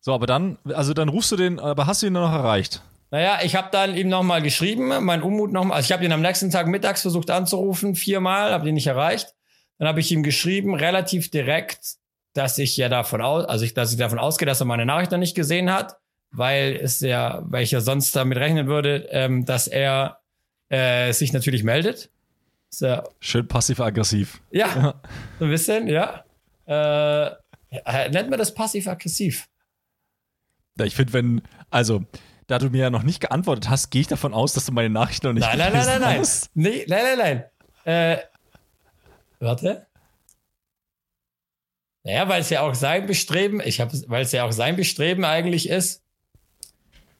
[0.00, 2.82] So, aber dann, also dann rufst du den, aber hast du ihn noch erreicht?
[3.10, 5.78] Naja, ich habe dann ihm nochmal geschrieben, mein Unmut nochmal.
[5.78, 9.34] Also ich habe ihn am nächsten Tag mittags versucht anzurufen, viermal, habe ihn nicht erreicht.
[9.78, 11.96] Dann habe ich ihm geschrieben, relativ direkt,
[12.34, 15.10] dass ich ja davon aus, also ich, dass ich davon ausgehe, dass er meine Nachricht
[15.10, 15.96] noch nicht gesehen hat,
[16.30, 20.20] weil es ja, weil ich ja sonst damit rechnen würde, ähm, dass er
[20.68, 22.10] äh, sich natürlich meldet.
[22.70, 23.02] So.
[23.18, 24.40] Schön passiv-aggressiv.
[24.52, 25.00] Ja,
[25.38, 26.24] so ein bisschen, ja.
[26.66, 27.30] Äh,
[28.10, 29.48] nennt man das passiv-aggressiv?
[30.78, 32.04] Ja, ich finde, wenn, also,
[32.46, 34.90] da du mir ja noch nicht geantwortet hast, gehe ich davon aus, dass du meine
[34.90, 36.26] Nachricht noch nicht nein, nein, nein, nein, nein.
[36.54, 37.18] Nee, nein, nein,
[37.84, 38.14] nein.
[38.18, 38.22] Äh,
[39.40, 39.86] warte.
[42.04, 45.24] Naja, weil es ja auch sein Bestreben, ich habe, weil es ja auch sein Bestreben
[45.24, 46.02] eigentlich ist,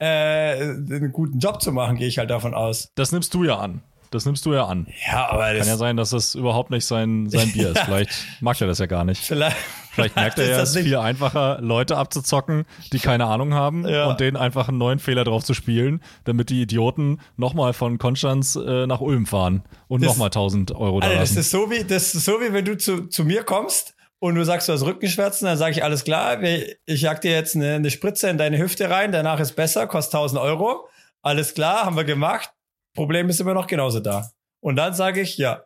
[0.00, 2.90] äh, einen guten Job zu machen, gehe ich halt davon aus.
[2.94, 3.82] Das nimmst du ja an.
[4.10, 4.88] Das nimmst du ja an.
[5.06, 7.78] Ja, aber das kann ja sein, dass das überhaupt nicht sein, sein Bier ist.
[7.84, 8.10] Vielleicht
[8.40, 9.22] mag er das ja gar nicht.
[9.22, 9.56] Vielleicht,
[9.92, 14.06] Vielleicht merkt er ja, es ist viel einfacher, Leute abzuzocken, die keine Ahnung haben ja.
[14.06, 18.56] und denen einfach einen neuen Fehler drauf zu spielen, damit die Idioten nochmal von Konstanz
[18.56, 22.12] äh, nach Ulm fahren und nochmal 1000 Euro da Alter, das ist so wie, das
[22.12, 25.46] ist so wie wenn du zu, zu mir kommst und du sagst, du hast Rückenschmerzen,
[25.46, 28.88] dann sage ich, alles klar, ich jag dir jetzt eine, eine Spritze in deine Hüfte
[28.90, 30.88] rein, danach ist besser, kostet 1000 Euro.
[31.22, 32.50] Alles klar, haben wir gemacht.
[32.94, 34.30] Problem ist immer noch genauso da.
[34.60, 35.64] Und dann sage ich, ja.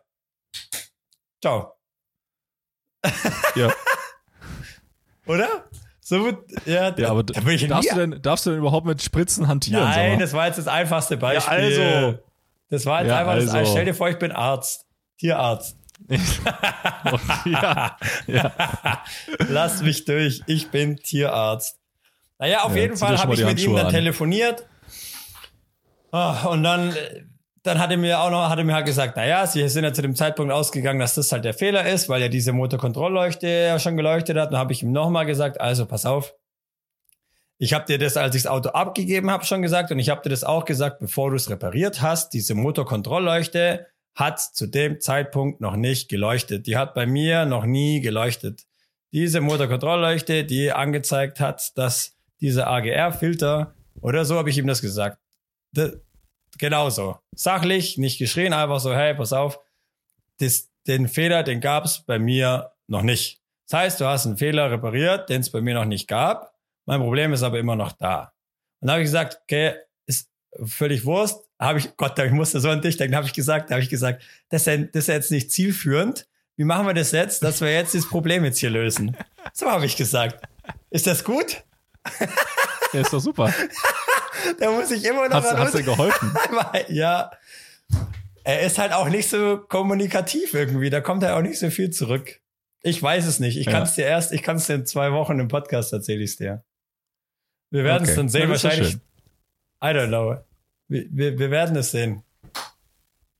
[1.41, 1.73] Ciao.
[3.55, 3.71] Ja.
[5.27, 5.65] Oder?
[5.99, 9.47] So wird, ja, ja aber da darfst, du denn, darfst du denn überhaupt mit Spritzen
[9.47, 9.83] hantieren?
[9.83, 11.71] Nein, das war jetzt das einfachste Beispiel.
[11.71, 12.19] Ja, also.
[12.69, 13.51] Das war jetzt ja, einfach also.
[13.51, 13.69] das.
[13.69, 14.85] Stell dir vor, ich bin Arzt.
[15.17, 15.77] Tierarzt.
[17.45, 18.51] ja, ja.
[19.49, 20.41] Lass mich durch.
[20.47, 21.77] Ich bin Tierarzt.
[22.37, 23.91] Naja, auf ja, jeden Fall habe ich mit ihm dann an.
[23.91, 24.67] telefoniert.
[26.11, 26.95] Oh, und dann
[27.65, 29.91] dann hat er mir auch noch, hat er mir halt gesagt, naja, sie sind ja
[29.91, 33.79] zu dem Zeitpunkt ausgegangen, dass das halt der Fehler ist, weil ja diese Motorkontrollleuchte ja
[33.79, 34.51] schon geleuchtet hat.
[34.51, 36.35] Dann habe ich ihm nochmal gesagt, also pass auf.
[37.57, 40.21] Ich habe dir das, als ich das Auto abgegeben habe, schon gesagt und ich habe
[40.21, 42.33] dir das auch gesagt, bevor du es repariert hast.
[42.33, 46.67] Diese Motorkontrollleuchte hat zu dem Zeitpunkt noch nicht geleuchtet.
[46.67, 48.65] Die hat bei mir noch nie geleuchtet.
[49.11, 55.19] Diese Motorkontrollleuchte, die angezeigt hat, dass diese AGR-Filter oder so habe ich ihm das gesagt.
[56.57, 57.19] Genauso.
[57.35, 59.59] Sachlich, nicht geschrien, einfach so, hey, pass auf,
[60.39, 63.41] das, den Fehler, den gab es bei mir noch nicht.
[63.67, 66.53] Das heißt, du hast einen Fehler repariert, den es bei mir noch nicht gab.
[66.85, 68.33] Mein Problem ist aber immer noch da.
[68.79, 69.75] Und da habe ich gesagt, okay,
[70.05, 70.29] ist
[70.63, 71.44] völlig Wurst.
[71.59, 74.23] Habe ich, Gott, ich musste so an dich denken, habe ich gesagt, habe ich gesagt,
[74.49, 76.27] das ist, das ist jetzt nicht zielführend.
[76.57, 79.15] Wie machen wir das jetzt, dass wir jetzt dieses Problem jetzt hier lösen?
[79.53, 80.47] So habe ich gesagt.
[80.89, 81.63] Ist das gut?
[82.93, 83.53] Ja, ist doch super.
[84.59, 85.43] da muss ich immer noch.
[85.43, 86.33] Hast, hast du geholfen?
[86.87, 87.29] ja.
[88.45, 90.89] Er ist halt auch nicht so kommunikativ irgendwie.
[90.89, 92.39] Da kommt er auch nicht so viel zurück.
[92.83, 93.57] Ich weiß es nicht.
[93.57, 93.71] Ich ja.
[93.73, 96.31] kann es dir erst, ich kann es dir in zwei Wochen im Podcast erzähle ich
[96.31, 96.63] es dir.
[97.71, 98.11] Wir werden okay.
[98.11, 98.47] es dann sehen.
[98.47, 98.93] Wahrscheinlich.
[99.83, 100.37] I don't know.
[100.87, 102.23] Wir, wir, wir werden es sehen.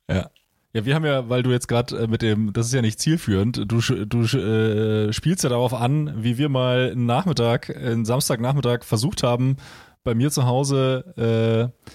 [0.09, 0.29] Ja.
[0.73, 2.99] Ja, wir haben ja, weil du jetzt gerade äh, mit dem, das ist ja nicht
[2.99, 8.83] zielführend, du, du äh, spielst ja darauf an, wie wir mal einen Nachmittag, einen Samstagnachmittag
[8.83, 9.55] versucht haben,
[10.03, 11.85] bei mir zu Hause äh,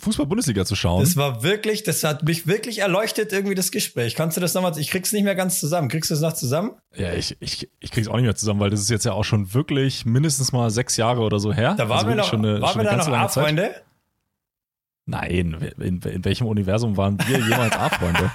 [0.00, 1.02] Fußball-Bundesliga zu schauen.
[1.02, 4.14] Das war wirklich, das hat mich wirklich erleuchtet, irgendwie das Gespräch.
[4.14, 5.88] Kannst du das nochmal, ich krieg's nicht mehr ganz zusammen.
[5.88, 6.72] Kriegst du das noch zusammen?
[6.96, 9.24] Ja, ich, ich, ich krieg's auch nicht mehr zusammen, weil das ist jetzt ja auch
[9.24, 11.74] schon wirklich mindestens mal sechs Jahre oder so her.
[11.76, 13.74] Da waren also wir noch, schon eine, waren schon wir da noch A-Freunde?
[15.06, 15.30] Nein,
[15.78, 18.30] in, in, welchem Universum waren wir jemals A-Freunde?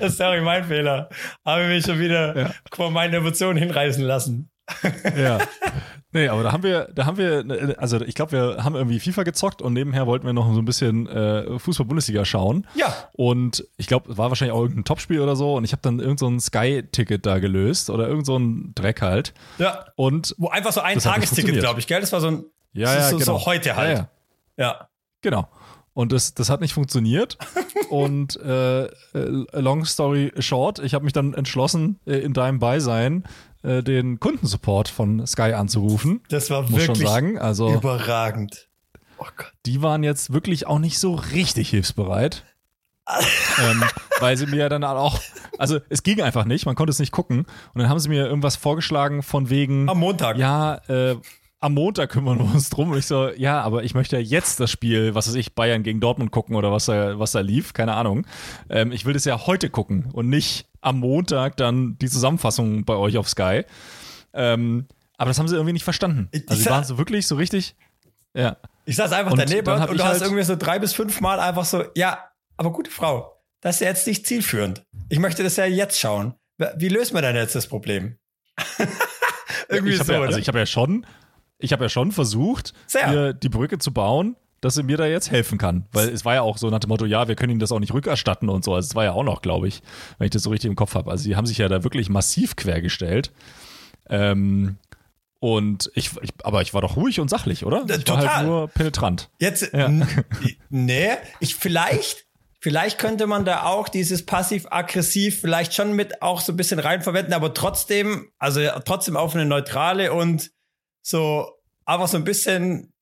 [0.14, 1.08] Sorry, mein Fehler.
[1.44, 2.50] Habe ich mich schon wieder ja.
[2.72, 4.50] vor meinen Emotionen hinreißen lassen.
[5.16, 5.38] ja.
[6.14, 9.24] Nee, aber da haben wir, da haben wir, also ich glaube, wir haben irgendwie FIFA
[9.24, 12.68] gezockt und nebenher wollten wir noch so ein bisschen äh, Fußball-Bundesliga schauen.
[12.76, 12.94] Ja.
[13.14, 16.38] Und ich glaube, war wahrscheinlich auch irgendein Topspiel oder so und ich habe dann irgendein
[16.38, 18.40] so Sky-Ticket da gelöst oder irgend so
[18.76, 19.34] Dreck halt.
[19.58, 19.86] Ja.
[19.96, 22.00] Und Wo einfach so ein Tagesticket, glaube ich, gell?
[22.00, 23.38] Das war so ein ja, ja, so, genau.
[23.38, 23.98] so heute halt.
[23.98, 24.08] Ja,
[24.56, 24.64] ja.
[24.64, 24.88] ja.
[25.22, 25.48] Genau.
[25.94, 27.38] Und das, das hat nicht funktioniert.
[27.88, 28.88] und äh,
[29.52, 33.24] long story short, ich habe mich dann entschlossen, äh, in deinem Beisein
[33.62, 36.20] äh, den Kundensupport von Sky anzurufen.
[36.28, 37.38] Das war muss wirklich schon sagen.
[37.38, 38.68] Also, überragend.
[39.18, 39.26] Oh
[39.64, 42.44] die waren jetzt wirklich auch nicht so richtig hilfsbereit.
[43.62, 43.84] ähm,
[44.20, 45.20] weil sie mir dann auch,
[45.58, 47.46] also es ging einfach nicht, man konnte es nicht gucken.
[47.72, 49.88] Und dann haben sie mir irgendwas vorgeschlagen von wegen.
[49.88, 50.38] Am Montag.
[50.38, 51.16] Ja, äh,
[51.64, 52.90] am Montag kümmern wir uns drum.
[52.90, 55.82] Und ich so, ja, aber ich möchte ja jetzt das Spiel, was weiß ich, Bayern
[55.82, 58.26] gegen Dortmund gucken oder was da, was da lief, keine Ahnung.
[58.68, 62.94] Ähm, ich will das ja heute gucken und nicht am Montag dann die Zusammenfassung bei
[62.94, 63.62] euch auf Sky.
[64.34, 66.28] Ähm, aber das haben sie irgendwie nicht verstanden.
[66.48, 67.76] Also sie waren so wirklich so richtig,
[68.34, 68.58] ja.
[68.84, 71.40] Ich saß einfach und daneben und du hast halt irgendwie so drei bis fünf Mal
[71.40, 74.84] einfach so, ja, aber gute Frau, das ist ja jetzt nicht zielführend.
[75.08, 76.34] Ich möchte das ja jetzt schauen.
[76.76, 78.18] Wie lösen wir denn jetzt das Problem?
[79.70, 80.12] irgendwie so.
[80.12, 81.06] Ja, also ich habe ja schon,
[81.64, 85.30] ich habe ja schon versucht, hier die Brücke zu bauen, dass sie mir da jetzt
[85.30, 85.86] helfen kann.
[85.92, 87.80] Weil es war ja auch so nach dem Motto, ja, wir können ihnen das auch
[87.80, 88.74] nicht rückerstatten und so.
[88.74, 89.82] Also es war ja auch noch, glaube ich,
[90.18, 91.10] wenn ich das so richtig im Kopf habe.
[91.10, 93.32] Also die haben sich ja da wirklich massiv quergestellt.
[94.08, 94.78] Ähm,
[95.38, 97.84] und ich, ich, aber ich war doch ruhig und sachlich, oder?
[97.88, 98.24] Ich Total.
[98.24, 99.30] war halt nur penetrant.
[99.38, 99.90] Jetzt, ja.
[100.70, 102.24] nee, ich vielleicht,
[102.60, 107.02] vielleicht könnte man da auch dieses passiv-aggressiv vielleicht schon mit auch so ein bisschen rein
[107.02, 110.53] verwenden, aber trotzdem, also trotzdem auf eine neutrale und
[111.04, 111.52] so,
[111.84, 112.94] aber so ein bisschen,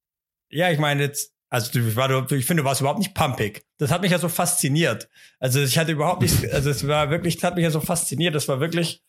[0.49, 3.65] ja, ich meine jetzt, also ich, war, ich finde, du warst überhaupt nicht pumpig.
[3.79, 5.09] Das hat mich ja so fasziniert.
[5.39, 8.35] Also ich hatte überhaupt nicht, also es war wirklich, das hat mich ja so fasziniert.
[8.35, 9.05] Das war wirklich,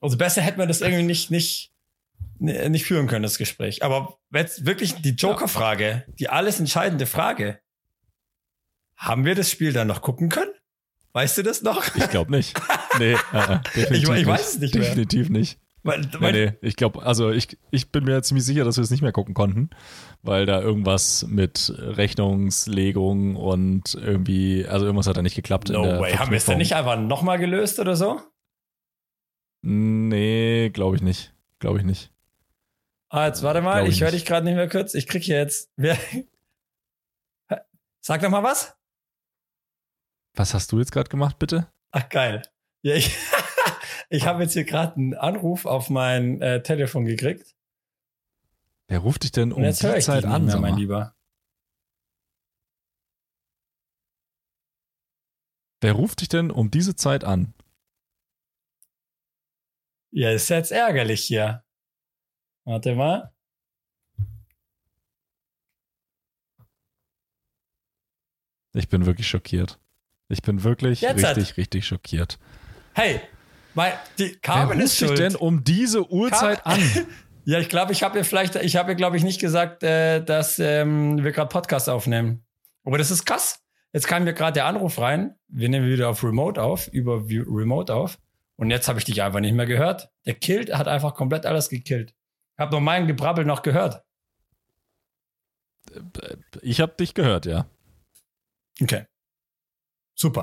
[0.00, 1.70] also besser hätte man das irgendwie nicht, nicht,
[2.38, 3.82] nicht führen können, das Gespräch.
[3.82, 7.60] Aber jetzt wirklich die Joker-Frage, die alles entscheidende Frage.
[8.96, 10.52] Haben wir das Spiel dann noch gucken können?
[11.12, 11.94] Weißt du das noch?
[11.94, 12.58] Ich glaube nicht.
[12.98, 14.84] Nee, äh, ich, ich, weiß es nicht mehr.
[14.84, 15.58] Definitiv nicht.
[15.82, 18.84] Weil, weil nee, nee, ich glaube, also ich, ich bin mir ziemlich sicher, dass wir
[18.84, 19.70] es nicht mehr gucken konnten,
[20.22, 25.70] weil da irgendwas mit Rechnungslegung und irgendwie, also irgendwas hat da nicht geklappt.
[25.70, 26.14] No way.
[26.14, 28.20] Haben wir es denn nicht einfach nochmal gelöst oder so?
[29.62, 31.32] Nee, glaube ich nicht.
[31.58, 32.12] Glaube ich nicht.
[33.10, 34.94] Ah, jetzt warte mal, ich, ich höre dich gerade nicht mehr kurz.
[34.94, 35.70] Ich krieg hier jetzt.
[35.76, 35.96] Wer,
[38.08, 38.74] Sag doch mal was.
[40.34, 41.70] Was hast du jetzt gerade gemacht, bitte?
[41.90, 42.42] Ach, geil.
[42.82, 43.14] Ja, ich,
[44.08, 47.54] ich habe jetzt hier gerade einen Anruf auf mein äh, Telefon gekriegt.
[48.88, 51.14] Wer ruft dich denn um die Zeit an, mehr, mein Lieber?
[55.80, 57.54] Wer ruft dich denn um diese Zeit an?
[60.10, 61.64] Ja, ist jetzt ärgerlich hier.
[62.64, 63.32] Warte mal.
[68.74, 69.78] Ich bin wirklich schockiert.
[70.28, 71.56] Ich bin wirklich Jetzt richtig, hat.
[71.56, 72.38] richtig schockiert.
[72.94, 73.20] Hey,
[73.78, 75.20] mein, die Carmen Wer ist schuld.
[75.20, 76.80] denn um diese Uhrzeit Car an?
[77.44, 80.20] ja, ich glaube, ich habe ihr vielleicht, ich habe ihr, glaube ich, nicht gesagt, äh,
[80.20, 82.44] dass ähm, wir gerade Podcast aufnehmen.
[82.82, 83.62] Aber das ist krass.
[83.92, 85.36] Jetzt kam mir gerade der Anruf rein.
[85.46, 88.18] Wir nehmen wieder auf Remote auf, über Remote auf.
[88.56, 90.10] Und jetzt habe ich dich einfach nicht mehr gehört.
[90.26, 92.14] Der killt, hat einfach komplett alles gekillt.
[92.54, 94.02] Ich habe noch meinen Gebrabbel noch gehört.
[96.62, 97.66] Ich habe dich gehört, ja.
[98.82, 99.06] Okay.
[100.16, 100.42] Super.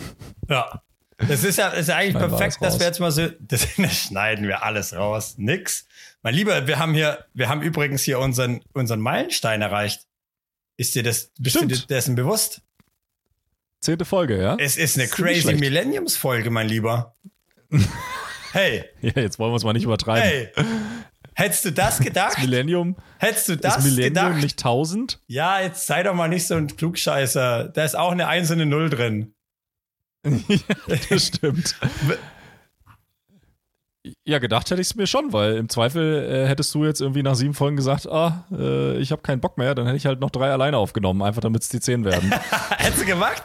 [0.48, 0.85] ja.
[1.18, 4.46] Es ist ja, ist ja eigentlich Nein, perfekt, dass wir jetzt mal so, das, schneiden
[4.46, 5.34] wir alles raus.
[5.38, 5.86] Nix.
[6.22, 10.02] Mein Lieber, wir haben hier, wir haben übrigens hier unseren, unseren Meilenstein erreicht.
[10.76, 11.72] Ist dir das, bist Stimmt.
[11.72, 12.60] du dir dessen bewusst?
[13.80, 14.56] Zehnte Folge, ja?
[14.58, 17.14] Es ist eine crazy Millenniums-Folge, mein Lieber.
[18.52, 18.84] hey.
[19.00, 20.22] Ja, jetzt wollen wir es mal nicht übertreiben.
[20.22, 20.50] Hey.
[21.34, 22.32] Hättest du das gedacht?
[22.36, 22.96] Das Millennium.
[23.18, 24.42] Hättest du das ist Millennium gedacht?
[24.42, 25.20] nicht 1000?
[25.26, 27.68] Ja, jetzt sei doch mal nicht so ein Klugscheißer.
[27.68, 29.34] Da ist auch eine einzelne Null drin.
[30.48, 30.58] Ja,
[31.10, 31.76] das stimmt.
[34.24, 37.22] Ja, gedacht hätte ich es mir schon, weil im Zweifel äh, hättest du jetzt irgendwie
[37.22, 40.20] nach sieben Folgen gesagt, ah, äh, ich habe keinen Bock mehr, dann hätte ich halt
[40.20, 42.30] noch drei alleine aufgenommen, einfach damit es die zehn werden.
[42.76, 43.42] Hättest du gemacht?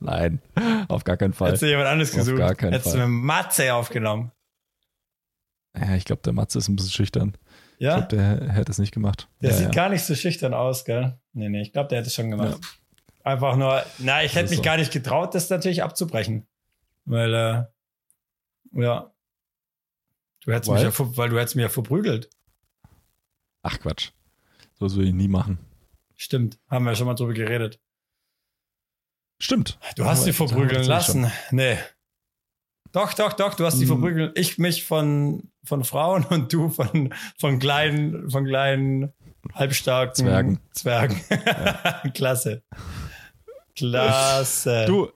[0.00, 0.40] Nein,
[0.88, 1.48] auf gar keinen Fall.
[1.48, 2.34] Hättest du jemand anderes gesucht?
[2.34, 3.06] Auf gar keinen Hättest Fall.
[3.06, 4.32] du mit Matze aufgenommen?
[5.78, 7.36] Ja, ich glaube, der Matze ist ein bisschen schüchtern.
[7.78, 7.98] Ja?
[7.98, 9.28] Ich glaube, der hätte es nicht gemacht.
[9.42, 9.72] Der ja, sieht ja.
[9.72, 11.18] gar nicht so schüchtern aus, gell?
[11.32, 12.58] Nee, nee, ich glaube, der hätte es schon gemacht.
[12.60, 12.68] Ja.
[13.26, 14.62] Einfach nur, na, ich hätte mich so.
[14.62, 16.46] gar nicht getraut, das natürlich abzubrechen.
[17.06, 17.64] Weil, äh,
[18.80, 19.12] ja.
[20.44, 20.84] Du hättest weil?
[20.86, 22.30] mich ja, weil du hättest mich ja verprügelt.
[23.62, 24.12] Ach Quatsch.
[24.78, 25.58] So würde ich nie machen.
[26.14, 27.80] Stimmt, haben wir schon mal drüber geredet.
[29.40, 29.80] Stimmt.
[29.96, 31.30] Du hast sie verprügeln lassen.
[31.50, 31.78] Nee,
[32.96, 33.88] doch, doch, doch, du hast die hm.
[33.88, 34.38] verprügelt.
[34.38, 39.12] Ich mich von, von Frauen und du von, von kleinen, von kleinen,
[39.52, 40.60] halbstarken Zwergen.
[40.72, 41.20] Zwergen.
[41.28, 42.02] Ja.
[42.14, 42.62] Klasse.
[43.76, 44.84] Klasse.
[44.86, 45.08] Du,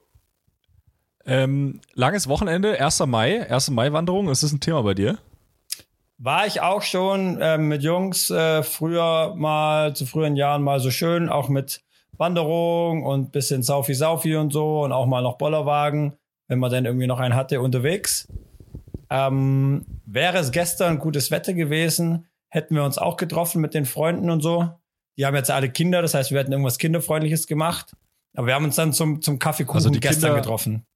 [1.25, 3.01] ähm, langes Wochenende, 1.
[3.07, 3.71] Mai, 1.
[3.71, 5.19] Mai-Wanderung, ist das ein Thema bei dir?
[6.19, 10.91] War ich auch schon äh, mit Jungs äh, früher mal, zu früheren Jahren mal so
[10.91, 16.17] schön, auch mit Wanderung und bisschen Saufi-Saufi und so und auch mal noch Bollerwagen
[16.51, 18.27] wenn man dann irgendwie noch einen hatte unterwegs.
[19.09, 24.31] Ähm, wäre es gestern gutes Wetter gewesen, hätten wir uns auch getroffen mit den Freunden
[24.31, 24.69] und so.
[25.17, 27.95] Die haben jetzt alle Kinder, das heißt, wir hätten irgendwas Kinderfreundliches gemacht.
[28.35, 30.87] Aber wir haben uns dann zum, zum Kaffeekuchen also gestern Kinder, getroffen.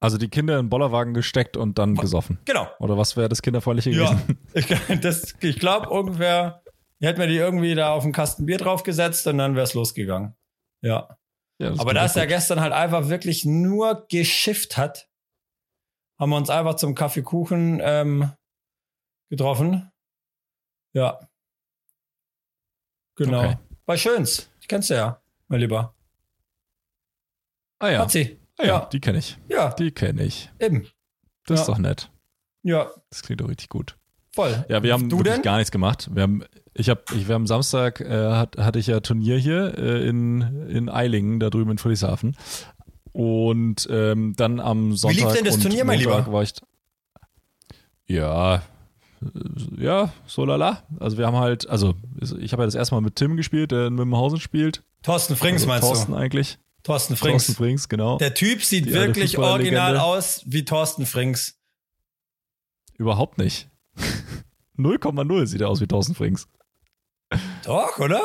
[0.00, 2.38] Also die Kinder in den Bollerwagen gesteckt und dann gesoffen.
[2.44, 2.68] Genau.
[2.78, 4.38] Oder was wäre das Kinderfreundliche gewesen?
[4.54, 4.78] Ja,
[5.10, 6.62] ich, ich glaube ungefähr,
[7.00, 10.36] hätten wir die irgendwie da auf einen Kasten Bier draufgesetzt und dann wäre es losgegangen.
[10.82, 11.16] Ja.
[11.58, 15.08] Ja, Aber da es ja gestern halt einfach wirklich nur geschifft hat,
[16.18, 18.32] haben wir uns einfach zum Kaffeekuchen ähm,
[19.30, 19.90] getroffen.
[20.92, 21.20] Ja.
[23.16, 23.44] Genau.
[23.44, 23.58] Okay.
[23.86, 24.50] Bei Schöns.
[24.62, 25.94] Die kennst du ja, mein Lieber.
[27.84, 27.98] Ah ja.
[27.98, 28.38] Hat sie.
[28.56, 29.36] Ah, ja, ja, die kenne ich.
[29.50, 29.74] Ja.
[29.74, 30.50] Die kenne ich.
[30.58, 30.86] Eben.
[31.44, 31.62] Das ja.
[31.62, 32.10] ist doch nett.
[32.62, 32.88] Ja.
[33.10, 33.98] Das klingt doch richtig gut.
[34.32, 34.64] Voll.
[34.70, 35.42] Ja, wir haben du wirklich denn?
[35.42, 36.08] gar nichts gemacht.
[36.10, 39.76] Wir haben, ich habe, ich, wir haben Samstag äh, hat, hatte ich ja Turnier hier
[39.76, 42.38] äh, in, in Eilingen, da drüben in Friedrichshafen.
[43.12, 45.20] Und ähm, dann am Sonntag.
[45.20, 46.32] Wie lief denn das Turnier, mein Lieber?
[46.32, 46.54] War ich,
[48.06, 48.62] ja,
[49.76, 50.84] ja, so lala.
[51.00, 51.94] Also wir haben halt, also
[52.38, 54.82] ich habe ja das erste Mal mit Tim gespielt, der in Mimmenhausen spielt.
[55.02, 56.12] Thorsten Frings also, meinst Thorsten du?
[56.12, 56.58] Thorsten eigentlich.
[56.84, 57.46] Thorsten Frings.
[57.46, 58.18] Thorsten Frings, genau.
[58.18, 61.58] Der Typ sieht Die wirklich original aus wie Thorsten Frings.
[62.96, 63.70] Überhaupt nicht.
[64.78, 66.46] 0,0 sieht er aus wie Thorsten Frings.
[67.64, 68.20] Doch, oder?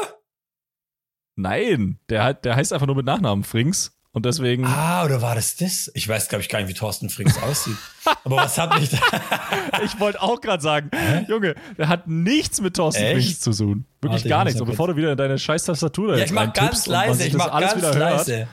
[1.35, 4.65] Nein, der, der heißt einfach nur mit Nachnamen Frings und deswegen.
[4.65, 5.91] Ah, oder war das das?
[5.93, 7.77] Ich weiß, glaube ich, gar nicht, wie Thorsten Frings aussieht.
[8.23, 8.97] Aber was hat mich da.
[9.85, 11.25] ich wollte auch gerade sagen, Hä?
[11.27, 13.13] Junge, der hat nichts mit Thorsten Echt?
[13.13, 13.85] Frings zu tun.
[14.01, 14.59] Wirklich Warte, gar nichts.
[14.59, 17.59] Und bevor du wieder in deine scheiß Tastatur Ja, ich mach ganz leise, ich mach
[17.59, 18.37] ganz leise.
[18.37, 18.47] Hört,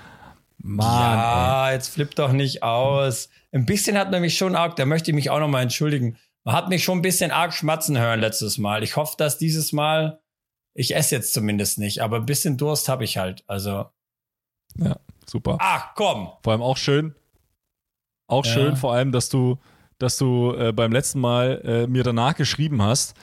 [0.58, 0.86] Mann.
[0.86, 1.74] Ja, ey.
[1.74, 3.30] jetzt flippt doch nicht aus.
[3.52, 6.18] Ein bisschen hat nämlich schon arg, da möchte ich mich auch nochmal entschuldigen.
[6.44, 8.82] Man hat mich schon ein bisschen arg schmatzen hören letztes Mal.
[8.82, 10.20] Ich hoffe, dass dieses Mal,
[10.74, 13.42] ich esse jetzt zumindest nicht, aber ein bisschen Durst habe ich halt.
[13.46, 13.86] Also.
[14.76, 14.96] Ja.
[15.28, 15.58] Super.
[15.60, 16.30] Ach, komm.
[16.42, 17.14] Vor allem auch schön.
[18.28, 18.52] Auch ja.
[18.52, 19.58] schön, vor allem, dass du,
[19.98, 23.14] dass du äh, beim letzten Mal äh, mir danach geschrieben hast.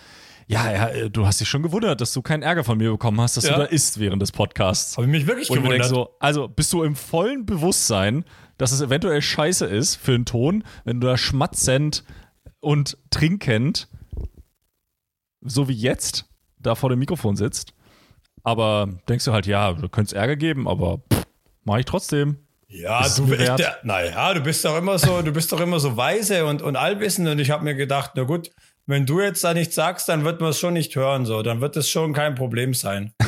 [0.47, 3.19] Ja, ja, äh, du hast dich schon gewundert, dass du keinen Ärger von mir bekommen
[3.21, 3.53] hast, dass ja.
[3.53, 4.97] du da isst während des Podcasts.
[4.97, 5.85] Habe ich mich wirklich Und gewundert.
[5.85, 8.25] So, also bist du im vollen Bewusstsein,
[8.57, 12.03] dass es eventuell scheiße ist für einen Ton, wenn du da schmatzend
[12.59, 13.89] und trinkend,
[15.41, 17.73] so wie jetzt, da vor dem Mikrofon sitzt.
[18.43, 21.23] Aber denkst du halt, ja, du könntest Ärger geben, aber pff,
[21.63, 22.37] Mach ich trotzdem.
[22.67, 25.95] Ja, du, ich, der, naja, du bist doch immer so, du bist doch immer so
[25.95, 28.49] weise und, und allwissend und ich habe mir gedacht, na gut,
[28.87, 31.61] wenn du jetzt da nichts sagst, dann wird man es schon nicht hören, so, dann
[31.61, 33.13] wird es schon kein Problem sein.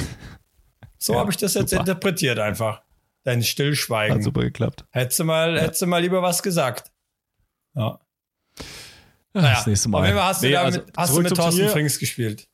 [0.97, 1.81] So ja, habe ich das jetzt super.
[1.81, 2.81] interpretiert einfach.
[3.23, 4.15] Dein Stillschweigen.
[4.15, 4.85] Hat super geklappt.
[4.89, 5.61] Hättest du mal, ja.
[5.61, 6.91] hättest du mal lieber was gesagt.
[7.75, 7.99] Ja.
[9.33, 10.09] Naja, das nächste Mal.
[10.09, 12.47] Aber hast du, nee, also hast du mit Thorsten Frings gespielt?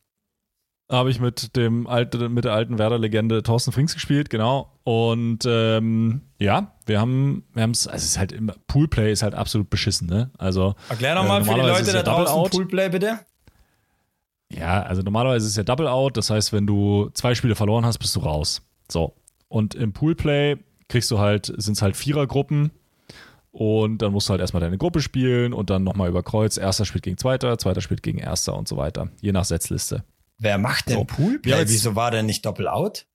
[0.91, 4.71] Habe ich mit dem alten, mit der alten Werder-Legende Thorsten Frings gespielt, genau.
[4.83, 9.23] Und ähm, ja, wir haben, wir haben es, also es ist halt immer, Poolplay ist
[9.23, 10.31] halt absolut beschissen, ne?
[10.37, 12.51] Also erklär nochmal äh, für die Leute da draußen Out.
[12.51, 13.19] Poolplay bitte.
[14.51, 17.85] Ja, also normalerweise ist es ja Double Out, das heißt, wenn du zwei Spiele verloren
[17.85, 18.61] hast, bist du raus.
[18.89, 19.15] So.
[19.47, 20.57] Und im Poolplay
[20.89, 22.71] kriegst du halt, sind es halt Vierergruppen
[23.51, 26.57] und dann musst du halt erstmal deine Gruppe spielen und dann nochmal über Kreuz.
[26.57, 29.09] Erster spielt gegen Zweiter, Zweiter spielt gegen Erster und so weiter.
[29.21, 30.03] Je nach Setzliste.
[30.41, 31.03] Wer macht denn so.
[31.03, 31.51] Poolplay?
[31.51, 33.05] Ja, Wieso war der nicht Doppel-Out?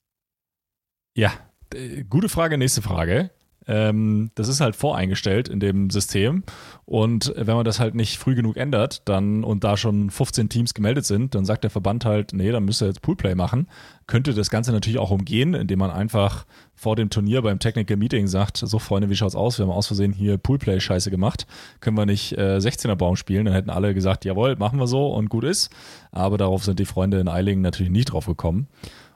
[1.17, 1.33] Ja,
[1.75, 3.31] äh, gute Frage, nächste Frage.
[3.69, 6.45] Ähm, das ist halt voreingestellt in dem System.
[6.85, 10.73] Und wenn man das halt nicht früh genug ändert, dann und da schon 15 Teams
[10.73, 13.69] gemeldet sind, dann sagt der Verband halt, nee, dann müsst ihr jetzt Poolplay machen.
[14.07, 18.29] Könnte das Ganze natürlich auch umgehen, indem man einfach vor dem Turnier beim Technical Meeting
[18.29, 19.59] sagt, so Freunde, wie schaut's aus?
[19.59, 21.47] Wir haben aus Versehen hier Poolplay scheiße gemacht.
[21.81, 23.47] Können wir nicht äh, 16er Baum spielen?
[23.47, 25.71] Dann hätten alle gesagt, jawohl, machen wir so und gut ist.
[26.13, 28.69] Aber darauf sind die Freunde in Eilingen natürlich nicht drauf gekommen.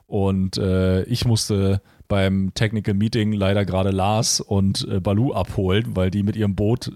[0.09, 1.81] Und äh, ich musste
[2.11, 6.91] beim Technical Meeting leider gerade Lars und äh, Balu abholen, weil die mit ihrem Boot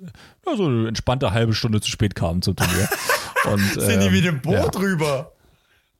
[0.44, 2.88] ja, so eine entspannte halbe Stunde zu spät kamen zum Turnier.
[3.52, 4.80] und, sind die mit dem ähm, Boot ja.
[4.80, 5.32] rüber?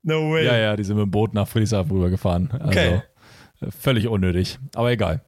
[0.03, 0.44] No way.
[0.44, 2.50] Ja, ja, die sind mit dem Boot nach Friedrichshafen rübergefahren.
[2.50, 3.03] Also okay.
[3.61, 5.22] äh, völlig unnötig, aber egal.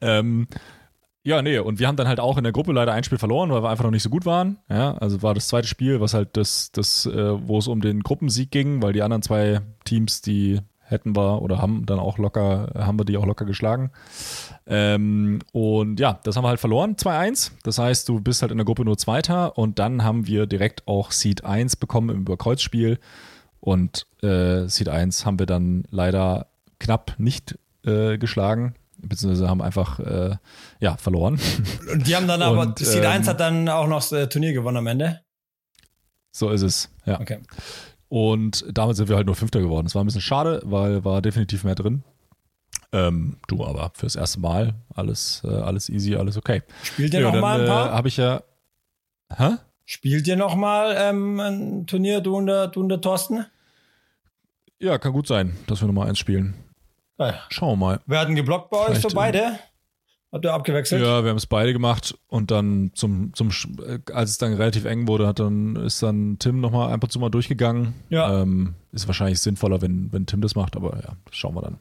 [0.00, 0.48] Ähm,
[1.22, 3.50] ja, nee, und wir haben dann halt auch in der Gruppe leider ein Spiel verloren,
[3.50, 4.58] weil wir einfach noch nicht so gut waren.
[4.68, 8.02] Ja, also war das zweite Spiel, was halt das, das äh, wo es um den
[8.02, 12.72] Gruppensieg ging, weil die anderen zwei Teams, die hätten wir oder haben dann auch locker,
[12.74, 13.90] haben wir die auch locker geschlagen.
[14.66, 17.52] Ähm, und ja, das haben wir halt verloren, 2-1.
[17.62, 20.86] Das heißt, du bist halt in der Gruppe nur Zweiter und dann haben wir direkt
[20.88, 22.98] auch Seed 1 bekommen im Überkreuzspiel.
[23.60, 26.46] Und äh, Seed 1 haben wir dann leider
[26.78, 30.36] knapp nicht äh, geschlagen, beziehungsweise haben einfach äh,
[30.80, 31.40] ja, verloren.
[31.92, 34.28] Und die haben dann aber, und, Seed ähm, 1 hat dann auch noch das äh,
[34.28, 35.20] Turnier gewonnen am Ende.
[36.30, 37.20] So ist es, ja.
[37.20, 37.38] Okay.
[38.08, 39.86] Und damit sind wir halt nur Fünfter geworden.
[39.86, 42.02] Das war ein bisschen schade, weil war definitiv mehr drin.
[42.92, 46.62] Ähm, du aber fürs erste Mal alles, äh, alles easy, alles okay.
[46.82, 47.88] Spielt ihr ja, noch mal ein paar?
[47.88, 48.42] Äh, Habe ich ja.
[49.34, 49.56] Hä?
[49.84, 53.44] Spielt ihr noch mal ähm, ein Turnier, du und der, du und der Thorsten?
[54.78, 56.54] Ja, kann gut sein, dass wir noch mal eins spielen.
[57.18, 57.34] Ja.
[57.50, 58.00] Schauen wir mal.
[58.06, 59.58] Wir hatten geblockt bei euch so beide?
[60.30, 61.00] Habt ihr abgewechselt?
[61.00, 63.48] Ja, wir haben es beide gemacht und dann zum, zum
[64.12, 67.18] als es dann relativ eng wurde, hat dann ist dann Tim nochmal ein paar zu
[67.18, 67.94] mal durchgegangen.
[68.10, 68.42] Ja.
[68.42, 71.78] Ähm, ist wahrscheinlich sinnvoller, wenn, wenn Tim das macht, aber ja, schauen wir dann.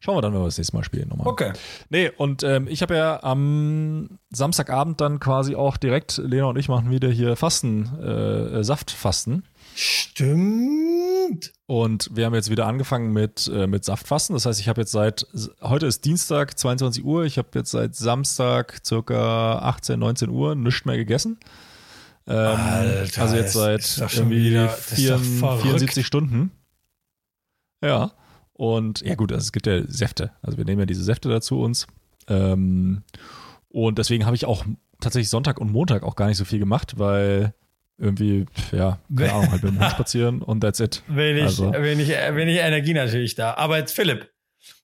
[0.00, 1.28] Schauen wir dann, wenn wir das nächste Mal spielen nochmal.
[1.28, 1.52] Okay.
[1.88, 6.68] Nee, und ähm, ich habe ja am Samstagabend dann quasi auch direkt, Lena und ich
[6.68, 9.44] machen wieder hier Fasten, äh, Saftfasten.
[9.80, 11.52] Stimmt.
[11.66, 14.34] Und wir haben jetzt wieder angefangen mit, äh, mit Saftfasten.
[14.34, 15.24] Das heißt, ich habe jetzt seit,
[15.60, 17.24] heute ist Dienstag, 22 Uhr.
[17.26, 21.38] Ich habe jetzt seit Samstag circa 18, 19 Uhr nichts mehr gegessen.
[22.26, 26.50] Ähm, Alter, also jetzt seit irgendwie wieder, 4, 74 Stunden.
[27.80, 28.10] Ja.
[28.54, 30.32] Und ja gut, also es gibt ja Säfte.
[30.42, 31.86] Also wir nehmen ja diese Säfte dazu uns.
[32.26, 33.04] Ähm,
[33.68, 34.64] und deswegen habe ich auch
[34.98, 37.54] tatsächlich Sonntag und Montag auch gar nicht so viel gemacht, weil
[37.98, 41.02] irgendwie, ja, keine Ahnung, halt mit dem Hund spazieren und that's it.
[41.08, 41.72] Wenig, also.
[41.72, 43.54] wenig, wenig Energie natürlich da.
[43.54, 44.30] Aber jetzt Philipp,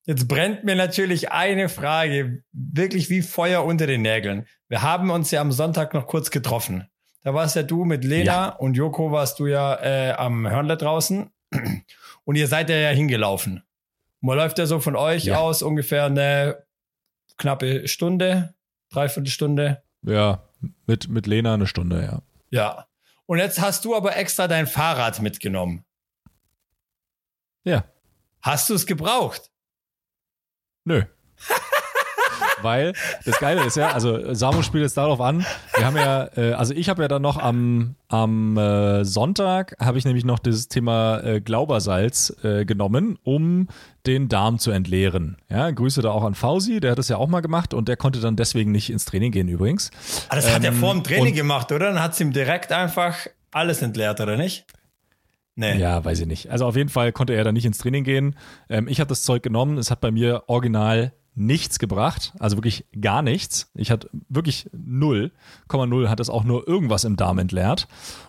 [0.05, 4.47] jetzt brennt mir natürlich eine Frage wirklich wie Feuer unter den Nägeln.
[4.69, 6.89] Wir haben uns ja am Sonntag noch kurz getroffen.
[7.23, 8.49] Da warst ja du mit Lena ja.
[8.49, 11.31] und Joko warst du ja äh, am Hörnle draußen
[12.25, 13.63] und ihr seid ja hingelaufen.
[14.21, 15.39] Man läuft ja so von euch ja.
[15.39, 16.65] aus ungefähr eine
[17.39, 18.55] knappe Stunde,
[18.91, 19.83] dreiviertel Stunde.
[20.03, 20.43] Ja,
[20.87, 22.23] mit, mit Lena eine Stunde, ja.
[22.51, 22.87] Ja.
[23.27, 25.85] Und jetzt hast du aber extra dein Fahrrad mitgenommen.
[27.65, 27.85] Ja.
[28.43, 29.51] Hast du es gebraucht?
[30.85, 31.05] Nö.
[32.65, 32.95] Weil
[33.25, 35.45] das Geile ist ja, also Samu spielt jetzt darauf an,
[35.77, 39.99] wir haben ja, äh, also ich habe ja dann noch am, am äh, Sonntag, habe
[39.99, 43.69] ich nämlich noch dieses Thema äh, Glaubersalz äh, genommen, um
[44.07, 45.37] den Darm zu entleeren.
[45.49, 47.97] Ja, Grüße da auch an Fausi, der hat das ja auch mal gemacht und der
[47.97, 49.91] konnte dann deswegen nicht ins Training gehen übrigens.
[50.29, 51.87] Aber ah, das ähm, hat er ähm, vor dem Training gemacht, oder?
[51.87, 54.67] Dann hat es ihm direkt einfach alles entleert, oder nicht?
[55.57, 55.79] Nee.
[55.79, 56.51] Ja, weiß ich nicht.
[56.51, 58.37] Also auf jeden Fall konnte er dann nicht ins Training gehen.
[58.69, 59.79] Ähm, ich habe das Zeug genommen.
[59.79, 63.71] Es hat bei mir original nichts gebracht, also wirklich gar nichts.
[63.75, 67.89] Ich hatte wirklich 0,0 hat es auch nur irgendwas im Darm entleert.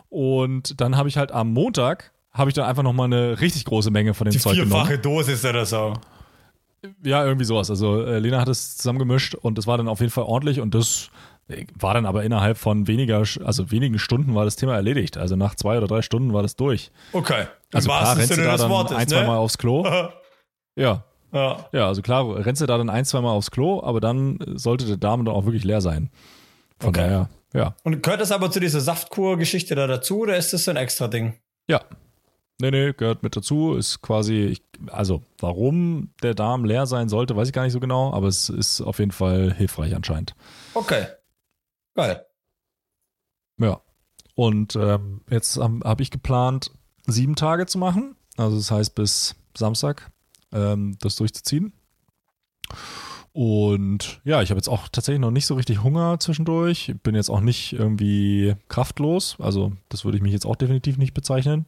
[0.10, 3.91] Und dann habe ich halt am Montag, habe ich dann einfach nochmal eine richtig große
[3.91, 4.72] Menge von dem Die Zeug genommen.
[4.72, 5.93] vierfache Dosis oder so.
[7.03, 7.70] Ja, irgendwie sowas.
[7.70, 10.76] Also äh, Lena hat es zusammengemischt und es war dann auf jeden Fall ordentlich und
[10.76, 11.10] das
[11.80, 15.18] war dann aber innerhalb von weniger, also wenigen Stunden war das Thema erledigt.
[15.18, 16.91] Also nach zwei oder drei Stunden war das durch.
[17.14, 17.45] Okay.
[17.72, 19.28] Also klar, rennst du da dann Wortes, ein, zwei ne?
[19.28, 19.86] Mal aufs Klo.
[20.76, 21.69] ja, ja.
[21.71, 24.86] ja, also klar, rennst du da dann ein, zwei Mal aufs Klo, aber dann sollte
[24.86, 26.09] der Darm dann auch wirklich leer sein.
[26.80, 27.01] Von okay.
[27.01, 27.76] daher, ja.
[27.84, 31.07] Und gehört das aber zu dieser Saftkur-Geschichte da dazu oder ist das so ein extra
[31.07, 31.36] Ding?
[31.67, 31.82] Ja.
[32.61, 33.76] Nee, nee, gehört mit dazu.
[33.76, 37.82] Ist quasi, ich, also warum der Darm leer sein sollte, weiß ich gar nicht so
[37.82, 40.36] genau, aber es ist auf jeden Fall hilfreich anscheinend.
[40.73, 41.05] Okay.
[41.95, 42.26] Geil.
[43.57, 43.82] Ja.
[44.36, 46.71] Und ähm, jetzt habe hab ich geplant,
[47.07, 48.15] sieben Tage zu machen.
[48.38, 50.11] Also das heißt bis Samstag
[50.56, 51.74] ähm, das durchzuziehen.
[53.34, 56.88] Und ja, ich habe jetzt auch tatsächlich noch nicht so richtig Hunger zwischendurch.
[56.88, 59.36] Ich bin jetzt auch nicht irgendwie kraftlos.
[59.39, 61.66] Also, das würde ich mich jetzt auch definitiv nicht bezeichnen.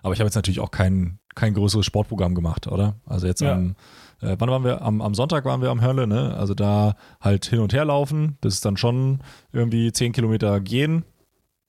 [0.00, 3.00] Aber ich habe jetzt natürlich auch kein, kein größeres Sportprogramm gemacht, oder?
[3.04, 3.54] Also jetzt ja.
[3.54, 3.74] am,
[4.20, 4.80] äh, wann waren wir?
[4.80, 6.36] Am, am Sonntag waren wir am Hörle, ne?
[6.36, 8.38] Also da halt hin und her laufen.
[8.40, 9.18] Das ist dann schon
[9.52, 11.04] irgendwie zehn Kilometer gehen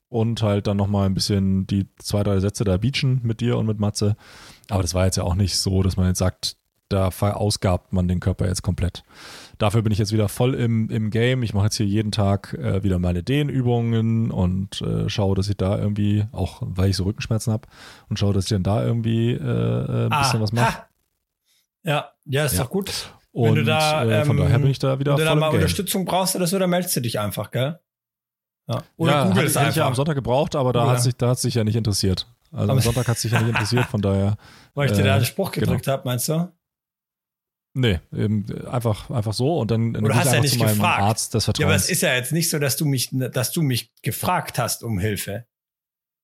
[0.09, 3.65] und halt dann nochmal ein bisschen die zwei, drei Sätze da beachen mit dir und
[3.65, 4.15] mit Matze.
[4.69, 6.58] Aber das war jetzt ja auch nicht so, dass man jetzt sagt,
[6.89, 9.03] da verausgabt man den Körper jetzt komplett.
[9.57, 11.43] Dafür bin ich jetzt wieder voll im, im Game.
[11.43, 15.57] Ich mache jetzt hier jeden Tag äh, wieder meine Dehnübungen und äh, schaue, dass ich
[15.57, 17.67] da irgendwie, auch weil ich so Rückenschmerzen habe,
[18.09, 20.83] und schaue, dass ich dann da irgendwie äh, äh ein bisschen ah, was mache.
[21.83, 22.63] Ja, ja, ist ja.
[22.63, 23.13] doch gut.
[23.31, 25.49] Und wenn du da, ähm, von daher bin ich da wieder Wenn du da mal
[25.49, 27.79] Unterstützung brauchst oder so, dann meldest du dich einfach, gell?
[28.67, 31.29] Ja, oder ja, Google hätte ich ja am Sonntag gebraucht, aber da hat sich, da
[31.29, 32.27] hat sich ja nicht interessiert.
[32.51, 34.37] Also am Sonntag hat sich ja nicht interessiert, von daher.
[34.73, 35.65] Weil ich dir da einen Spruch genau.
[35.65, 35.97] gedrückt genau.
[35.97, 36.51] habe, meinst du?
[37.73, 41.01] Nee, eben einfach, einfach so und dann, dann Oder hast ja nicht gefragt.
[41.01, 41.61] Arzt des Vertrauens.
[41.61, 44.57] Ja, aber es ist ja jetzt nicht so, dass du mich, dass du mich gefragt
[44.57, 45.45] hast um Hilfe.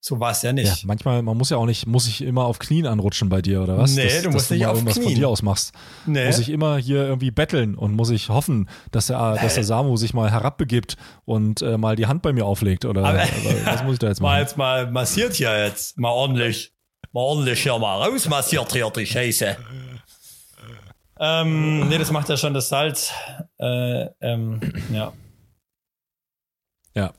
[0.07, 0.67] So war es ja nicht.
[0.67, 3.63] Ja, manchmal, man muss ja auch nicht, muss ich immer auf Knien anrutschen bei dir,
[3.63, 3.95] oder was?
[3.95, 5.07] Nee, dass, du musst nicht auf irgendwas Knien.
[5.07, 5.73] von dir aus machst.
[6.05, 6.27] Nee.
[6.27, 9.41] Muss ich immer hier irgendwie betteln und muss ich hoffen, dass der, nee.
[9.41, 13.03] dass der Samu sich mal herabbegibt und äh, mal die Hand bei mir auflegt, oder,
[13.03, 14.33] aber, oder was muss ich da jetzt machen?
[14.33, 16.75] Mal jetzt mal massiert hier jetzt, mal ordentlich,
[17.11, 19.57] mal ordentlich hier mal rausmassiert hier die Scheiße.
[21.19, 23.11] Ähm, nee, das macht ja schon das Salz.
[23.57, 24.59] Äh, ähm,
[24.91, 25.13] ja.
[26.93, 27.13] Ja.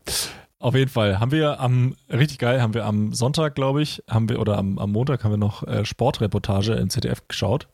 [0.59, 4.29] Auf jeden Fall haben wir am, richtig geil, haben wir am Sonntag, glaube ich, haben
[4.29, 7.69] wir, oder am, am Montag haben wir noch äh, Sportreportage in ZDF geschaut.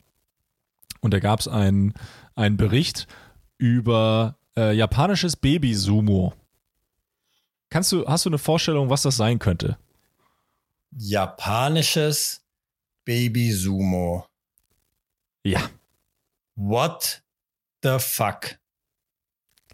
[1.01, 1.93] Und da gab es einen
[2.35, 3.07] Bericht
[3.57, 6.33] über äh, japanisches Baby-Sumo.
[7.69, 9.77] Kannst du, hast du eine Vorstellung, was das sein könnte?
[10.91, 12.45] Japanisches
[13.05, 14.25] Baby-Sumo.
[15.43, 15.61] Ja.
[16.55, 17.23] What
[17.81, 18.57] the fuck?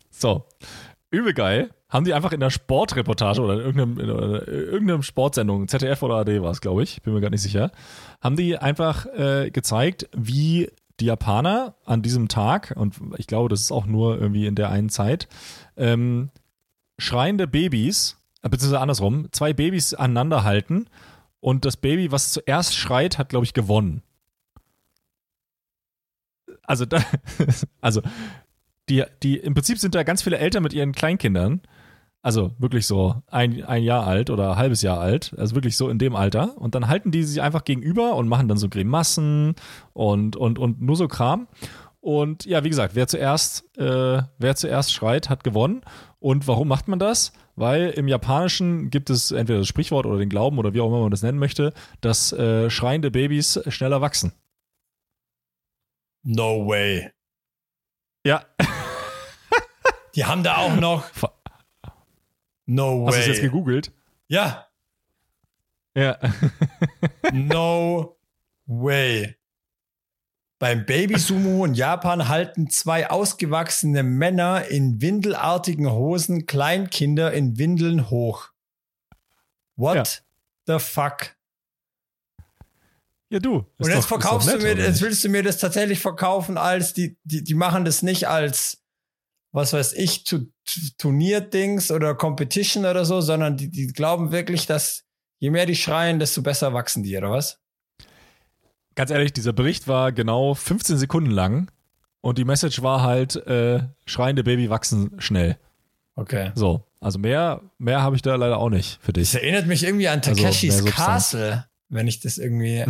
[0.09, 0.45] So,
[1.11, 1.69] übel geil.
[1.89, 4.07] Haben die einfach in der Sportreportage oder in irgendeinem, in
[4.45, 7.71] irgendeinem Sportsendung, ZDF oder AD war es, glaube ich, bin mir gar nicht sicher,
[8.21, 10.69] haben die einfach äh, gezeigt, wie
[10.99, 14.69] die Japaner an diesem Tag, und ich glaube, das ist auch nur irgendwie in der
[14.69, 15.27] einen Zeit,
[15.77, 16.29] ähm,
[16.99, 20.85] schreiende Babys, äh, beziehungsweise andersrum, zwei Babys aneinander halten
[21.39, 24.03] und das Baby, was zuerst schreit, hat, glaube ich, gewonnen.
[26.69, 27.03] Also, da,
[27.81, 28.01] also
[28.89, 31.61] die, die, im Prinzip sind da ganz viele Eltern mit ihren Kleinkindern.
[32.21, 35.89] Also wirklich so ein, ein Jahr alt oder ein halbes Jahr alt, also wirklich so
[35.89, 36.57] in dem Alter.
[36.57, 39.55] Und dann halten die sich einfach gegenüber und machen dann so Grimassen
[39.93, 41.47] und, und, und nur so Kram.
[42.01, 45.81] Und ja, wie gesagt, wer zuerst, äh, wer zuerst schreit, hat gewonnen.
[46.19, 47.33] Und warum macht man das?
[47.55, 51.01] Weil im Japanischen gibt es entweder das Sprichwort oder den Glauben oder wie auch immer
[51.01, 54.33] man das nennen möchte, dass äh, schreiende Babys schneller wachsen.
[56.23, 57.11] No way.
[58.25, 58.45] Ja.
[60.15, 61.05] Die haben da auch noch.
[62.65, 63.07] No way.
[63.07, 63.91] Hast du es jetzt gegoogelt?
[64.27, 64.67] Ja.
[65.95, 66.19] Ja.
[67.33, 68.17] no
[68.65, 69.35] way.
[70.59, 78.51] Beim Baby-Sumo in Japan halten zwei ausgewachsene Männer in windelartigen Hosen Kleinkinder in Windeln hoch.
[79.77, 80.03] What ja.
[80.67, 81.38] the fuck?
[83.29, 83.57] Ja, du.
[83.77, 86.93] Und jetzt doch, verkaufst nett, du mir, jetzt willst du mir das tatsächlich verkaufen als,
[86.93, 88.83] die, die, die machen das nicht als,
[89.51, 90.23] was weiß ich,
[90.97, 95.03] Turnierdings oder Competition oder so, sondern die, die glauben wirklich, dass
[95.39, 97.59] je mehr die schreien, desto besser wachsen die, oder was?
[98.99, 101.71] ganz ehrlich, dieser Bericht war genau 15 Sekunden lang
[102.19, 105.57] und die Message war halt, äh, schreiende Baby wachsen schnell.
[106.15, 106.51] Okay.
[106.53, 109.31] So, also mehr, mehr habe ich da leider auch nicht für dich.
[109.31, 112.85] Das erinnert mich irgendwie an also Takeshis also Castle, wenn ich das irgendwie.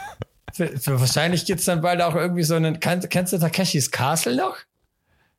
[0.52, 2.80] für, für wahrscheinlich gibt es dann bald auch irgendwie so einen.
[2.80, 4.56] Kann, kennst du Takeshis Castle noch?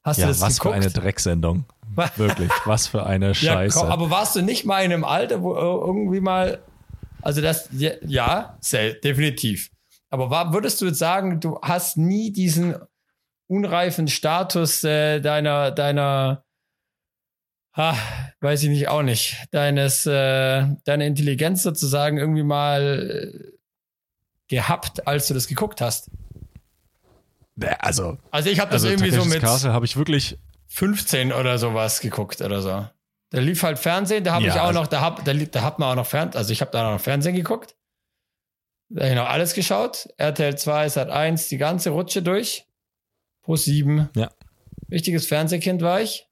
[0.03, 0.75] Hast ja, du das was geguckt?
[0.75, 1.65] für eine Drecksendung.
[2.15, 3.79] Wirklich, was für eine Scheiße.
[3.79, 6.59] Ja, aber warst du nicht mal in einem Alter, wo irgendwie mal.
[7.21, 8.57] Also das, ja, ja
[9.03, 9.69] definitiv.
[10.09, 12.75] Aber war, würdest du jetzt sagen, du hast nie diesen
[13.47, 16.43] unreifen Status äh, deiner, deiner,
[17.73, 17.97] ha,
[18.39, 23.57] weiß ich nicht, auch nicht, deines, äh, deiner Intelligenz sozusagen irgendwie mal äh,
[24.47, 26.09] gehabt, als du das geguckt hast?
[27.79, 31.99] Also, also ich habe das also irgendwie so mit habe ich wirklich 15 oder sowas
[31.99, 32.87] geguckt oder so.
[33.29, 35.61] Da lief halt Fernsehen, da habe ja, ich auch also noch, da, hab, da, da
[35.61, 37.75] hat man auch noch Fernsehen, also ich habe da noch Fernsehen geguckt.
[38.89, 40.09] Da habe ich noch alles geschaut.
[40.17, 42.65] RTL 2, Sat 1, die ganze Rutsche durch.
[43.41, 44.09] Pro 7.
[44.15, 44.31] Ja.
[44.91, 46.27] Richtiges Fernsehkind war ich.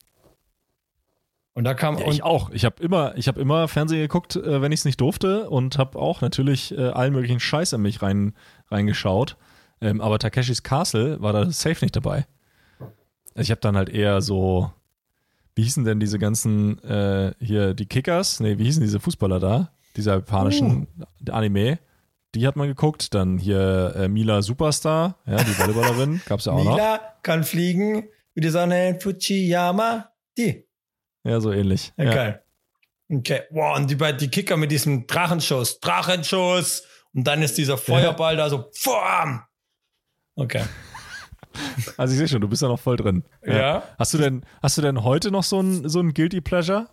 [1.53, 1.97] Und da kam.
[1.97, 2.51] Ja, ich auch.
[2.51, 5.77] Ich habe immer, ich habe immer Fernsehen geguckt, äh, wenn ich es nicht durfte und
[5.77, 8.33] habe auch natürlich äh, allen möglichen Scheiß in mich rein,
[8.69, 9.35] reingeschaut.
[9.81, 12.25] Ähm, aber Takeshis Castle war da safe nicht dabei.
[13.35, 14.71] Also ich habe dann halt eher so,
[15.55, 18.39] wie hießen denn diese ganzen, äh, hier, die Kickers?
[18.39, 19.71] Nee, wie hießen diese Fußballer da?
[19.95, 20.87] Dieser japanischen
[21.27, 21.31] uh.
[21.31, 21.79] Anime.
[22.35, 23.13] Die hat man geguckt.
[23.13, 26.77] Dann hier äh, Mila Superstar, ja, die Volleyballerin, gab es ja auch Mila noch.
[26.77, 30.11] Mila kann fliegen wie die Sonne in Fujiyama.
[30.37, 30.68] Die.
[31.23, 31.93] Ja, so ähnlich.
[31.97, 32.13] Ja, ja.
[32.13, 32.43] Geil.
[33.11, 33.41] Okay.
[33.49, 35.79] Wow, und die, die Kicker mit diesem Drachenschuss.
[35.79, 36.83] Drachenschuss.
[37.13, 38.43] Und dann ist dieser Feuerball ja.
[38.43, 38.69] da so.
[38.85, 39.43] Bam.
[40.35, 40.63] Okay.
[41.97, 43.23] Also ich sehe schon, du bist ja noch voll drin.
[43.43, 43.57] Ja.
[43.57, 43.83] ja.
[43.97, 46.87] Hast du denn, hast du denn heute noch so ein, so ein Guilty Pleasure?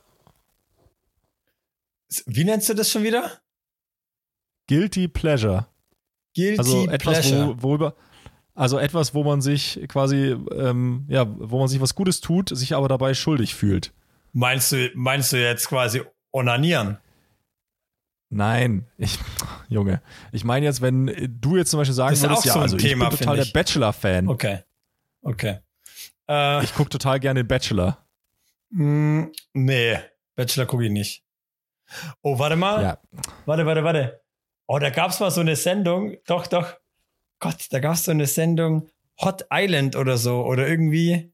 [2.25, 3.31] Wie nennst du das schon wieder?
[4.67, 5.67] Guilty Pleasure.
[6.35, 7.49] Guilty also etwas, Pleasure.
[7.59, 7.95] Wo, worüber,
[8.55, 12.75] also etwas, wo man sich quasi, ähm, ja, wo man sich was Gutes tut, sich
[12.75, 13.93] aber dabei schuldig fühlt.
[14.39, 16.99] Meinst du, meinst du jetzt quasi onanieren?
[18.29, 19.19] Nein, ich,
[19.71, 21.07] Junge, ich meine jetzt, wenn
[21.41, 24.29] du jetzt zum Beispiel sagen würdest, ja, so also Thema, ich bin total der Bachelor-Fan.
[24.29, 24.59] Okay,
[25.23, 25.61] okay.
[26.29, 28.07] Äh, ich gucke total gerne den Bachelor.
[28.73, 29.99] Mh, mm, nee,
[30.35, 31.25] Bachelor gucke ich nicht.
[32.21, 32.83] Oh, warte mal.
[32.83, 32.99] Ja.
[33.47, 34.21] Warte, warte, warte.
[34.67, 36.15] Oh, da gab es mal so eine Sendung.
[36.27, 36.75] Doch, doch.
[37.39, 38.91] Gott, da gab es so eine Sendung
[39.23, 40.45] Hot Island oder so.
[40.45, 41.33] Oder irgendwie.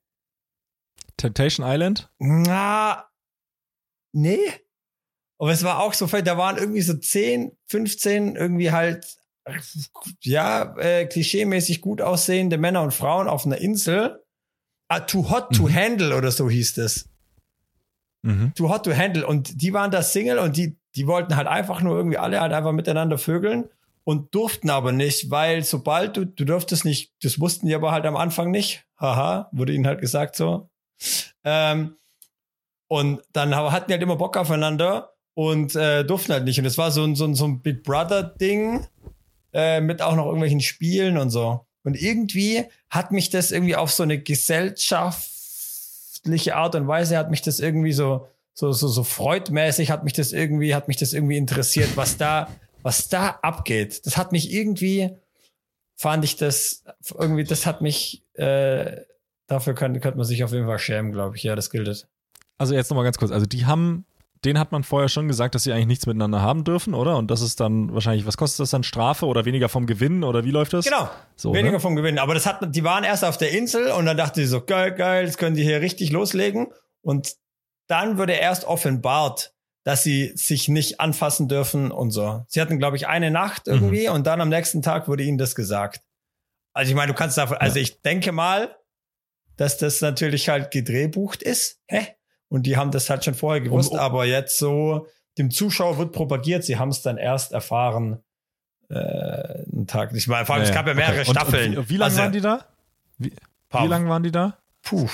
[1.16, 2.10] Temptation Island?
[2.18, 3.08] Na,
[4.12, 4.38] nee.
[5.38, 9.06] Aber es war auch so, da waren irgendwie so 10, 15 irgendwie halt,
[10.22, 14.22] ja, äh, klischeemäßig gut aussehende Männer und Frauen auf einer Insel.
[14.88, 15.74] Ah, too hot to mhm.
[15.74, 17.08] handle oder so hieß es.
[18.22, 18.52] Mhm.
[18.54, 19.26] Too hot to handle.
[19.26, 22.52] Und die waren da Single und die, die wollten halt einfach nur irgendwie alle halt
[22.52, 23.68] einfach miteinander vögeln
[24.04, 28.06] und durften aber nicht, weil sobald du, du durftest nicht, das wussten die aber halt
[28.06, 28.84] am Anfang nicht.
[28.98, 30.70] Haha, wurde ihnen halt gesagt so.
[31.44, 31.96] Ähm,
[32.88, 36.58] und dann hatten die halt immer Bock aufeinander und äh, durften halt nicht.
[36.58, 38.86] Und es war so ein, so ein, so ein Big Brother-Ding
[39.52, 41.64] äh, mit auch noch irgendwelchen Spielen und so.
[41.84, 47.40] Und irgendwie hat mich das irgendwie auf so eine gesellschaftliche Art und Weise hat mich
[47.42, 51.36] das irgendwie so so, so, so freudmäßig hat mich das irgendwie, hat mich das irgendwie
[51.36, 52.48] interessiert, was da,
[52.82, 54.04] was da abgeht.
[54.06, 55.10] Das hat mich irgendwie,
[55.96, 56.84] fand ich das,
[57.18, 59.02] irgendwie, das hat mich, äh,
[59.46, 61.42] dafür könnte, könnte man sich auf jeden Fall schämen, glaube ich.
[61.42, 62.08] Ja, das gilt.
[62.58, 63.30] Also jetzt nochmal ganz kurz.
[63.30, 64.06] Also die haben
[64.44, 67.16] den hat man vorher schon gesagt, dass sie eigentlich nichts miteinander haben dürfen, oder?
[67.16, 68.82] Und das ist dann wahrscheinlich, was kostet das dann?
[68.82, 70.84] Strafe oder weniger vom Gewinn oder wie läuft das?
[70.84, 71.08] Genau.
[71.36, 71.80] So, weniger ne?
[71.80, 72.18] vom Gewinn.
[72.18, 74.92] Aber das hat, die waren erst auf der Insel und dann dachte sie so, geil,
[74.92, 76.68] geil, jetzt können die hier richtig loslegen.
[77.02, 77.36] Und
[77.86, 82.44] dann wurde erst offenbart, dass sie sich nicht anfassen dürfen und so.
[82.48, 84.14] Sie hatten, glaube ich, eine Nacht irgendwie mhm.
[84.14, 86.02] und dann am nächsten Tag wurde ihnen das gesagt.
[86.72, 88.74] Also ich meine, du kannst davon, also ich denke mal,
[89.56, 91.80] dass das natürlich halt gedrehbucht ist.
[91.86, 92.06] Hä?
[92.48, 95.06] Und die haben das halt schon vorher gewusst, um, um, aber jetzt so,
[95.38, 98.22] dem Zuschauer wird propagiert, sie haben es dann erst erfahren,
[98.90, 100.12] äh, einen Tag.
[100.14, 101.30] Ich meine, vor allem, ja, es gab ja mehrere okay.
[101.30, 101.78] Staffeln.
[101.78, 102.66] Und, wie lange also, waren die da?
[103.18, 103.32] Wie,
[103.70, 104.58] wie lange waren die da?
[104.82, 105.08] Puh.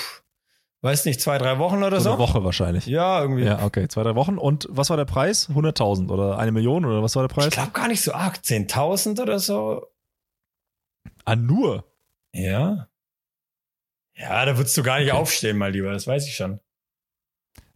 [0.80, 2.05] Weiß nicht, zwei, drei Wochen oder so?
[2.05, 2.11] so?
[2.11, 2.86] Eine Woche wahrscheinlich.
[2.86, 3.45] Ja, irgendwie.
[3.45, 4.39] Ja, okay, zwei, drei Wochen.
[4.39, 5.49] Und was war der Preis?
[5.51, 7.47] 100.000 oder eine Million oder was war der Preis?
[7.47, 8.36] Ich glaube gar nicht so arg.
[8.36, 9.86] 10.000 oder so.
[11.24, 11.84] Ah, nur?
[12.32, 12.89] Ja.
[14.18, 15.20] Ja, da würdest du gar nicht okay.
[15.20, 15.92] aufstehen, mal lieber.
[15.92, 16.60] Das weiß ich schon.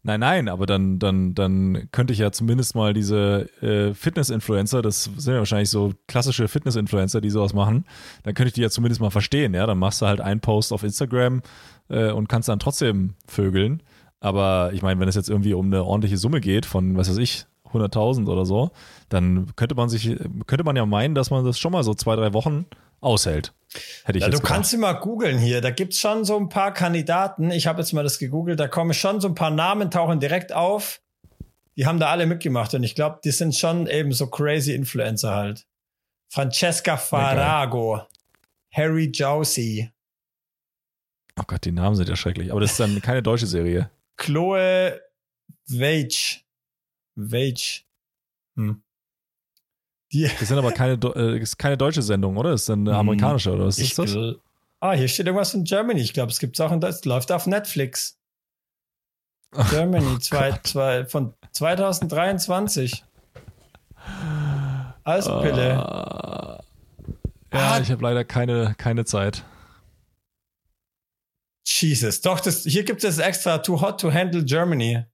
[0.04, 5.04] Nein, nein, aber dann, dann, dann könnte ich ja zumindest mal diese äh, Fitness-Influencer, das
[5.04, 7.84] sind ja wahrscheinlich so klassische Fitness-Influencer, die sowas machen,
[8.24, 9.64] dann könnte ich die ja zumindest mal verstehen, ja.
[9.64, 11.42] Dann machst du halt einen Post auf Instagram
[11.88, 13.80] äh, und kannst dann trotzdem vögeln.
[14.18, 17.18] Aber ich meine, wenn es jetzt irgendwie um eine ordentliche Summe geht von, was weiß
[17.18, 18.72] ich, 100.000 oder so,
[19.08, 20.16] dann könnte man sich,
[20.46, 22.66] könnte man ja meinen, dass man das schon mal so zwei, drei Wochen
[23.00, 23.52] aushält.
[24.04, 24.52] Hätte ich ja, du gedacht.
[24.52, 25.60] kannst immer googeln hier.
[25.60, 27.50] Da gibt's schon so ein paar Kandidaten.
[27.50, 28.60] Ich habe jetzt mal das gegoogelt.
[28.60, 31.00] Da kommen schon so ein paar Namen, tauchen direkt auf.
[31.76, 32.74] Die haben da alle mitgemacht.
[32.74, 35.66] Und ich glaube, die sind schon eben so crazy Influencer halt.
[36.28, 38.08] Francesca Farago, ja,
[38.72, 39.90] Harry Jousey.
[41.38, 42.50] Oh Gott, die Namen sind ja schrecklich.
[42.50, 43.90] Aber das ist dann keine deutsche Serie.
[44.16, 45.00] Chloe
[45.68, 46.40] Wage.
[47.14, 47.84] Wage.
[48.56, 48.82] Hm.
[50.12, 52.50] Die das sind aber keine, äh, ist keine deutsche Sendung, oder?
[52.50, 54.16] Das ist eine hm, amerikanische, oder was ist das?
[54.80, 56.00] ah, hier steht irgendwas von Germany.
[56.00, 57.04] Ich glaube, es gibt in Deutschland.
[57.04, 58.18] Läuft auf Netflix.
[59.70, 63.04] Germany oh zwei, zwei, von 2023.
[65.04, 65.74] Eispille.
[65.74, 66.62] Uh,
[67.52, 67.80] ja, ah.
[67.80, 69.44] ich habe leider keine, keine Zeit.
[71.64, 75.04] Jesus, doch, das, hier gibt es extra Too Hot to Handle Germany.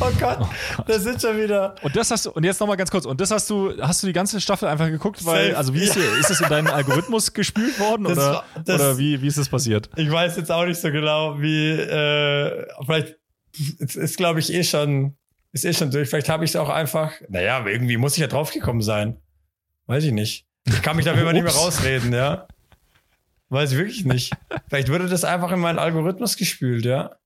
[0.00, 1.74] Oh Gott, oh Gott, das sind schon wieder.
[1.82, 4.06] Und das hast du, und jetzt nochmal ganz kurz, und das hast du, hast du
[4.06, 6.02] die ganze Staffel einfach geguckt, weil, also wie ist, ja.
[6.18, 9.48] ist das in deinen Algorithmus gespült worden das oder, das, oder wie, wie ist das
[9.48, 9.90] passiert?
[9.96, 13.16] Ich weiß jetzt auch nicht so genau, wie, äh, vielleicht
[13.78, 15.16] ist, ist glaube ich eh schon,
[15.52, 16.08] ist eh schon durch.
[16.08, 19.18] Vielleicht habe ich es auch einfach, naja, irgendwie muss ich ja draufgekommen sein.
[19.86, 20.46] Weiß ich nicht.
[20.66, 22.46] Ich kann mich da immer nicht mehr rausreden, ja.
[23.48, 24.32] Weiß ich wirklich nicht.
[24.68, 27.16] Vielleicht würde das einfach in meinen Algorithmus gespült, ja.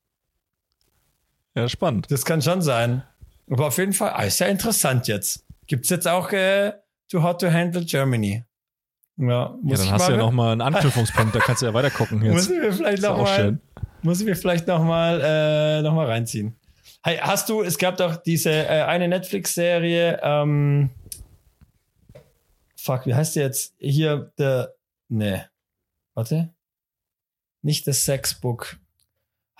[1.54, 2.10] Ja, spannend.
[2.10, 3.02] Das kann schon sein.
[3.50, 5.46] Aber auf jeden Fall, ah, ist ja interessant jetzt.
[5.66, 6.72] Gibt es jetzt auch äh,
[7.10, 8.44] To How to Handle Germany?
[9.16, 11.90] Ja, muss ja dann hast du ja nochmal einen Anknüpfungspunkt, da kannst du ja weiter
[11.90, 12.22] gucken.
[12.22, 12.32] Jetzt.
[12.32, 13.58] Muss ich mir vielleicht nochmal
[14.04, 16.54] muss ich mir vielleicht nochmal äh, noch reinziehen.
[17.02, 20.90] Hey, hast du, es gab doch diese äh, eine Netflix-Serie, ähm,
[22.76, 23.74] fuck, wie heißt die jetzt?
[23.78, 24.74] Hier, der,
[25.08, 25.48] ne,
[26.12, 26.54] warte.
[27.62, 28.76] Nicht das Sexbook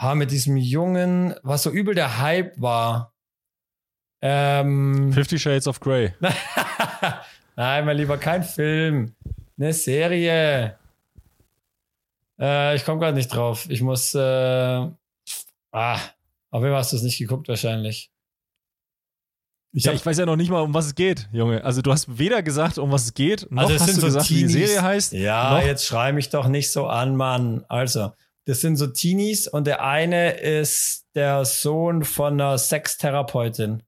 [0.05, 3.15] ha, mit diesem Jungen, was so übel der Hype war.
[4.23, 6.15] Ähm, Fifty Shades of Grey.
[7.57, 9.15] Nein, mein Lieber, kein Film.
[9.59, 10.79] Eine Serie.
[12.39, 13.67] Äh, ich komme gerade nicht drauf.
[13.69, 14.15] Ich muss.
[14.15, 14.91] Äh, ah,
[15.73, 18.11] auf jeden Fall hast du es nicht geguckt, wahrscheinlich.
[19.77, 21.65] Ich, ja, ich weiß ja noch nicht mal, um was es geht, Junge.
[21.65, 24.27] Also du hast weder gesagt, um was es geht, noch also hast du so gesagt,
[24.27, 24.55] Teenies.
[24.55, 25.13] wie die Serie heißt.
[25.15, 27.65] Ja, jetzt schrei mich doch nicht so an, Mann.
[27.69, 28.13] Also,
[28.47, 33.83] das sind so Teenies und der eine ist der Sohn von einer Sextherapeutin.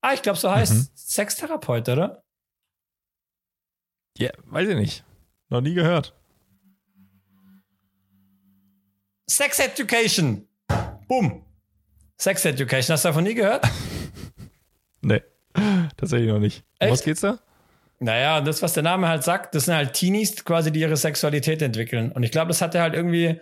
[0.00, 0.88] Ah, ich glaube, so heißt mhm.
[0.94, 2.22] Sextherapeut, oder?
[4.18, 5.04] Ja, weiß ich nicht.
[5.48, 6.14] Noch nie gehört.
[9.28, 10.48] Sex Education.
[11.08, 11.44] Boom.
[12.16, 12.94] Sex Education.
[12.94, 13.66] Hast du davon nie gehört?
[15.02, 15.22] nee,
[15.96, 16.64] tatsächlich noch nicht.
[16.80, 17.38] Um was geht's da?
[17.98, 21.62] Naja, das, was der Name halt sagt, das sind halt Teenies quasi, die ihre Sexualität
[21.62, 22.12] entwickeln.
[22.12, 23.40] Und ich glaube, das hatte halt irgendwie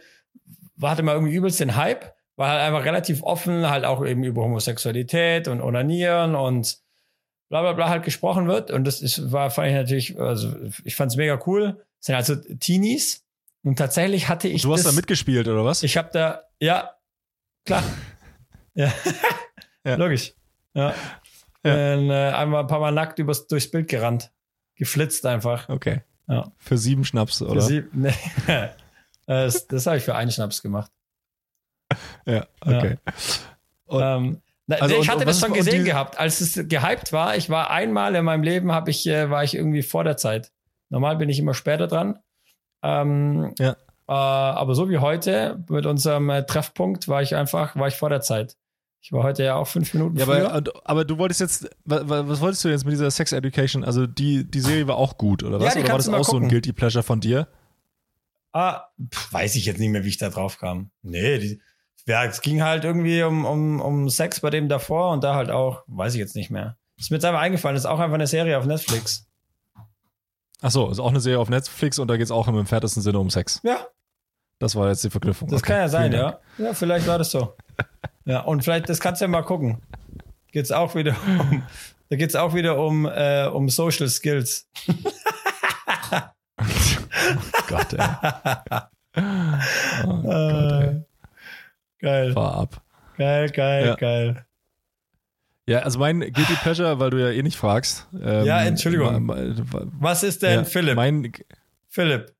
[0.83, 4.43] hatte mal irgendwie übelst den Hype, war halt einfach relativ offen, halt auch eben über
[4.43, 6.79] Homosexualität und Onanieren und
[7.49, 8.71] bla bla bla halt gesprochen wird.
[8.71, 10.55] Und das ist, war, fand ich natürlich, also
[10.85, 11.85] ich fand es mega cool.
[11.99, 13.25] Das sind also Teenies.
[13.63, 14.65] Und tatsächlich hatte ich.
[14.65, 15.83] Und du hast das, da mitgespielt, oder was?
[15.83, 16.91] Ich habe da, ja,
[17.65, 17.83] klar.
[18.75, 18.93] ja.
[19.85, 19.95] ja.
[19.95, 20.35] Logisch.
[20.75, 20.95] Ja.
[21.65, 21.95] ja.
[21.95, 24.33] Und, äh, einmal ein paar Mal nackt übers, durchs Bild gerannt.
[24.77, 25.69] Geflitzt einfach.
[25.69, 26.03] Okay.
[26.29, 26.53] Ja.
[26.59, 27.61] Für sieben Schnaps, oder?
[27.61, 27.89] Für sieben,
[28.47, 28.69] nee.
[29.27, 30.91] Äh, das, das habe ich für einen Schnaps gemacht.
[32.27, 32.97] Ja, okay.
[33.91, 34.17] Ja.
[34.17, 37.37] Ähm, also ich hatte und, das schon gesehen gehabt, als es gehypt war.
[37.37, 40.51] Ich war einmal in meinem Leben, ich, äh, war ich irgendwie vor der Zeit.
[40.89, 42.19] Normal bin ich immer später dran.
[42.83, 43.73] Ähm, ja.
[44.09, 48.09] Äh, aber so wie heute mit unserem äh, Treffpunkt war ich einfach, war ich vor
[48.09, 48.57] der Zeit.
[49.01, 50.51] Ich war heute ja auch fünf Minuten ja, früher.
[50.51, 53.85] Aber, aber du wolltest jetzt, was, was, wolltest du jetzt mit dieser Sex Education?
[53.85, 55.75] Also die, die Serie war auch gut, oder was?
[55.75, 56.25] Ja, oder war das auch gucken.
[56.25, 57.47] so ein Guilty Pleasure von dir?
[58.55, 60.91] Ah, pf, weiß ich jetzt nicht mehr, wie ich da drauf kam.
[61.03, 61.61] Nee, die,
[62.07, 65.51] ja, es ging halt irgendwie um, um, um Sex bei dem davor und da halt
[65.51, 66.79] auch, weiß ich jetzt nicht mehr.
[66.97, 69.27] Ist mir jetzt einfach eingefallen, ist auch einfach eine Serie auf Netflix.
[70.63, 73.03] Ach so, ist auch eine Serie auf Netflix und da geht es auch im entferntesten
[73.03, 73.61] Sinne um Sex.
[73.65, 73.89] Ja.
[74.61, 75.49] Das war jetzt die Verknüpfung.
[75.49, 76.39] Das okay, kann ja sein, ja.
[76.57, 77.57] Ja, vielleicht war das so.
[78.25, 79.83] ja, und vielleicht, das kannst du ja mal gucken.
[80.53, 81.65] Geht's auch wieder um,
[82.09, 84.69] da geht's auch wieder um, äh, um Social Skills.
[87.37, 88.81] oh Gott, ey.
[90.07, 91.03] Oh Gott, ey.
[92.01, 92.33] Geil.
[92.33, 92.83] Fahr ab.
[93.17, 93.95] Geil, geil, ja.
[93.95, 94.47] geil.
[95.67, 98.07] Ja, also mein Guilty Pleasure, weil du ja eh nicht fragst.
[98.21, 99.29] Ähm, ja, Entschuldigung.
[99.99, 100.97] Was ist denn, ja, Philipp?
[100.97, 101.33] Mein,
[101.89, 102.35] Philipp,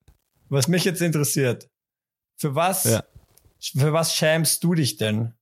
[0.49, 1.71] was mich jetzt interessiert.
[2.37, 3.05] Für was, ja.
[3.61, 5.33] für was schämst du dich denn?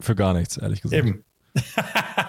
[0.00, 1.04] Für gar nichts, ehrlich gesagt.
[1.04, 1.24] Eben.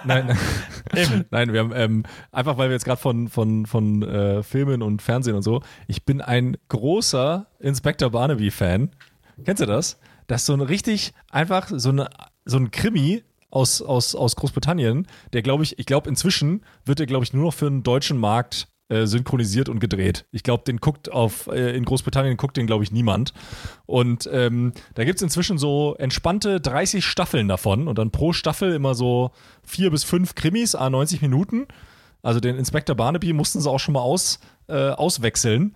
[0.05, 0.37] nein,
[0.95, 1.25] Eben.
[1.31, 5.01] nein, wir haben ähm, einfach, weil wir jetzt gerade von von von äh, Filmen und
[5.01, 5.61] Fernsehen und so.
[5.87, 8.91] Ich bin ein großer Inspector Barnaby Fan.
[9.45, 9.99] Kennst du das?
[10.27, 12.09] Das ist so ein richtig einfach so eine
[12.45, 17.05] so ein Krimi aus, aus, aus Großbritannien, der glaube ich, ich glaube inzwischen wird er
[17.05, 20.25] glaube ich nur noch für den deutschen Markt äh, synchronisiert und gedreht.
[20.31, 23.33] Ich glaube, den guckt auf, äh, in Großbritannien guckt den glaube ich niemand.
[23.85, 28.73] Und ähm, da gibt es inzwischen so entspannte 30 Staffeln davon und dann pro Staffel
[28.73, 29.31] immer so
[29.63, 31.67] vier bis fünf Krimis, a 90 Minuten.
[32.21, 35.75] Also den Inspector Barnaby mussten sie auch schon mal aus, äh, auswechseln.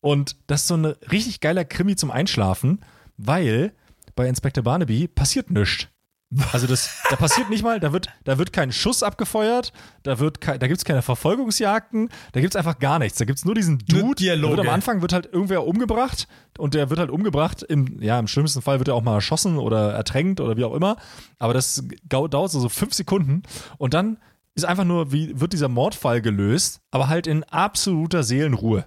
[0.00, 2.84] Und das ist so ein richtig geiler Krimi zum Einschlafen,
[3.16, 3.72] weil
[4.16, 5.88] bei Inspector Barnaby passiert nichts.
[6.52, 9.72] Also das, da passiert nicht mal, da wird, da wird kein Schuss abgefeuert,
[10.02, 13.18] da wird, da gibt es keine Verfolgungsjagden, da gibt es einfach gar nichts.
[13.18, 14.16] Da gibt es nur diesen Dude.
[14.16, 14.62] Dialoge.
[14.62, 16.26] Am Anfang wird halt irgendwer umgebracht
[16.58, 17.62] und der wird halt umgebracht.
[17.62, 20.74] Im, ja, im schlimmsten Fall wird er auch mal erschossen oder ertränkt oder wie auch
[20.74, 20.96] immer.
[21.38, 23.42] Aber das dauert so, so fünf Sekunden
[23.78, 24.18] und dann
[24.54, 28.86] ist einfach nur, wie wird dieser Mordfall gelöst, aber halt in absoluter Seelenruhe.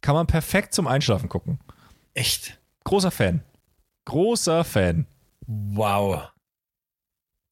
[0.00, 1.58] Kann man perfekt zum Einschlafen gucken.
[2.14, 2.58] Echt?
[2.84, 3.42] Großer Fan.
[4.06, 5.06] Großer Fan.
[5.46, 6.30] Wow.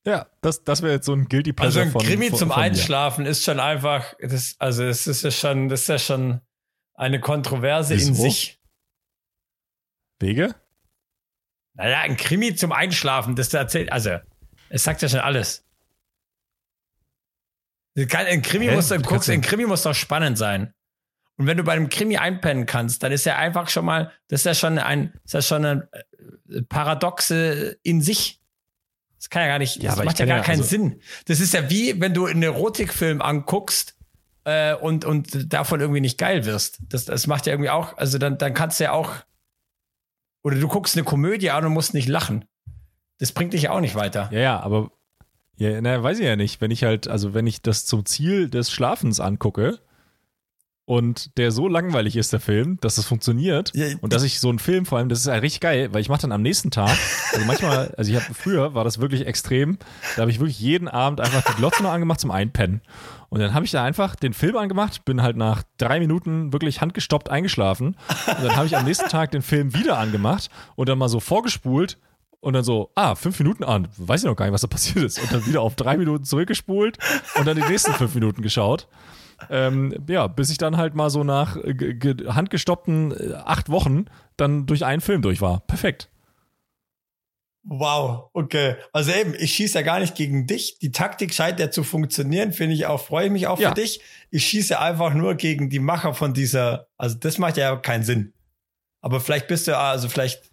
[0.08, 2.62] Ja, das, das wäre jetzt so ein Guilty Pleasure Also ein Krimi von, zum von
[2.62, 6.40] Einschlafen ist schon einfach, das, also es ist ja schon, das ist ja schon
[6.94, 8.08] eine Kontroverse Wieso?
[8.08, 8.58] in sich.
[10.18, 10.54] Wege?
[11.74, 14.16] Naja, ein Krimi zum Einschlafen, das erzählt, also
[14.70, 15.66] es sagt ja schon alles.
[17.94, 20.72] Ein Krimi, muss, guckst, ein Krimi muss doch spannend sein.
[21.36, 24.40] Und wenn du bei einem Krimi einpennen kannst, dann ist ja einfach schon mal, das
[24.40, 25.88] ist ja schon ein, das ist ja schon eine
[26.48, 28.37] äh, Paradoxe in sich.
[29.18, 31.00] Das kann ja gar nicht, das ja, macht ja gar keinen also Sinn.
[31.26, 33.96] Das ist ja wie, wenn du einen Erotikfilm anguckst
[34.44, 36.78] äh, und, und davon irgendwie nicht geil wirst.
[36.88, 39.12] Das, das macht ja irgendwie auch, also dann, dann kannst du ja auch,
[40.44, 42.44] oder du guckst eine Komödie an und musst nicht lachen.
[43.18, 44.28] Das bringt dich ja auch nicht weiter.
[44.32, 44.92] Ja, ja, aber,
[45.56, 46.60] ja, na, weiß ich ja nicht.
[46.60, 49.80] Wenn ich halt, also wenn ich das zum Ziel des Schlafens angucke,
[50.88, 54.48] und der so langweilig ist, der Film, dass es funktioniert ja, und dass ich so
[54.48, 56.70] einen Film vor allem, das ist ja richtig geil, weil ich mache dann am nächsten
[56.70, 56.96] Tag,
[57.34, 59.76] also manchmal, also ich habe früher war das wirklich extrem,
[60.16, 62.80] da habe ich wirklich jeden Abend einfach die Glotze noch angemacht zum Einpennen
[63.28, 66.80] und dann habe ich da einfach den Film angemacht, bin halt nach drei Minuten wirklich
[66.80, 67.88] handgestoppt eingeschlafen
[68.26, 71.20] und dann habe ich am nächsten Tag den Film wieder angemacht und dann mal so
[71.20, 71.98] vorgespult
[72.40, 75.04] und dann so, ah, fünf Minuten an, weiß ich noch gar nicht, was da passiert
[75.04, 75.20] ist.
[75.20, 76.96] Und dann wieder auf drei Minuten zurückgespult
[77.34, 78.86] und dann die nächsten fünf Minuten geschaut.
[79.50, 84.84] Ähm, ja, bis ich dann halt mal so nach handgestoppten äh, acht Wochen dann durch
[84.84, 85.60] einen Film durch war.
[85.60, 86.10] Perfekt.
[87.70, 88.76] Wow, okay.
[88.92, 90.78] Also eben, ich schieße ja gar nicht gegen dich.
[90.78, 93.68] Die Taktik scheint ja zu funktionieren, finde ich auch, freue ich mich auch ja.
[93.68, 94.00] für dich.
[94.30, 98.32] Ich schieße einfach nur gegen die Macher von dieser, also das macht ja keinen Sinn.
[99.02, 100.50] Aber vielleicht bist du, also vielleicht,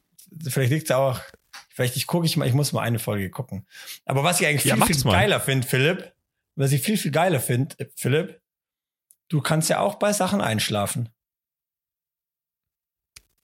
[0.48, 1.22] vielleicht liegt es auch,
[1.70, 3.66] vielleicht ich gucke ich mal, ich muss mal eine Folge gucken.
[4.06, 6.14] Aber was ich eigentlich viel, ja, viel geiler finde, Philipp,
[6.56, 8.42] was ich viel, viel geiler finde, Philipp,
[9.30, 11.10] Du kannst ja auch bei Sachen einschlafen.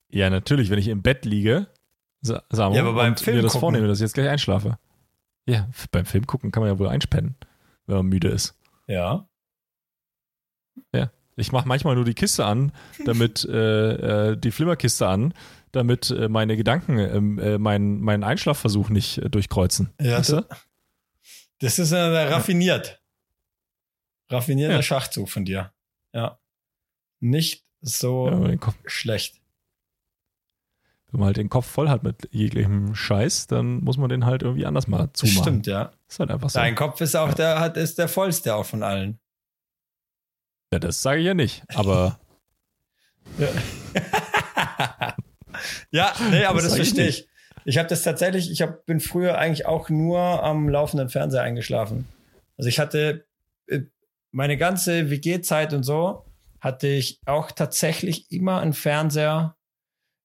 [0.10, 1.68] Ja, natürlich, wenn ich im Bett liege,
[2.22, 3.62] sagen wir, ja, aber beim Film mir das gucken.
[3.62, 4.78] vornehme, dass ich jetzt gleich einschlafe.
[5.48, 7.36] Ja, beim Film gucken kann man ja wohl einspennen,
[7.88, 8.56] wenn man müde ist.
[8.88, 9.28] Ja.
[10.94, 11.12] Ja.
[11.36, 12.72] Ich mache manchmal nur die Kiste an,
[13.06, 15.34] damit äh, äh, die Flimmerkiste an,
[15.72, 19.92] damit äh, meine Gedanken ähm, äh, meinen mein Einschlafversuch nicht äh, durchkreuzen.
[20.00, 20.46] Ja, weißt du?
[21.60, 23.01] das ist raffiniert.
[24.32, 24.82] Raffinierter ja.
[24.82, 25.74] Schachzug von dir.
[26.14, 26.40] Ja.
[27.20, 29.42] Nicht so ja, schlecht.
[31.12, 34.44] Wenn man halt den Kopf voll hat mit jeglichem Scheiß, dann muss man den halt
[34.44, 35.42] irgendwie anders mal zumachen.
[35.42, 35.92] Stimmt, ja.
[36.08, 36.60] Ist halt einfach so.
[36.60, 37.34] Dein Kopf ist auch ja.
[37.34, 39.20] der, hat, ist der vollste auch von allen.
[40.72, 42.20] Ja, das sage ich ja nicht, aber.
[45.92, 47.28] Ja, nee, aber das, das verstehe ich.
[47.66, 52.08] Ich habe das tatsächlich, ich hab, bin früher eigentlich auch nur am laufenden Fernseher eingeschlafen.
[52.58, 53.26] Also ich hatte
[54.32, 56.26] meine ganze WG-Zeit und so,
[56.60, 59.56] hatte ich auch tatsächlich immer einen Fernseher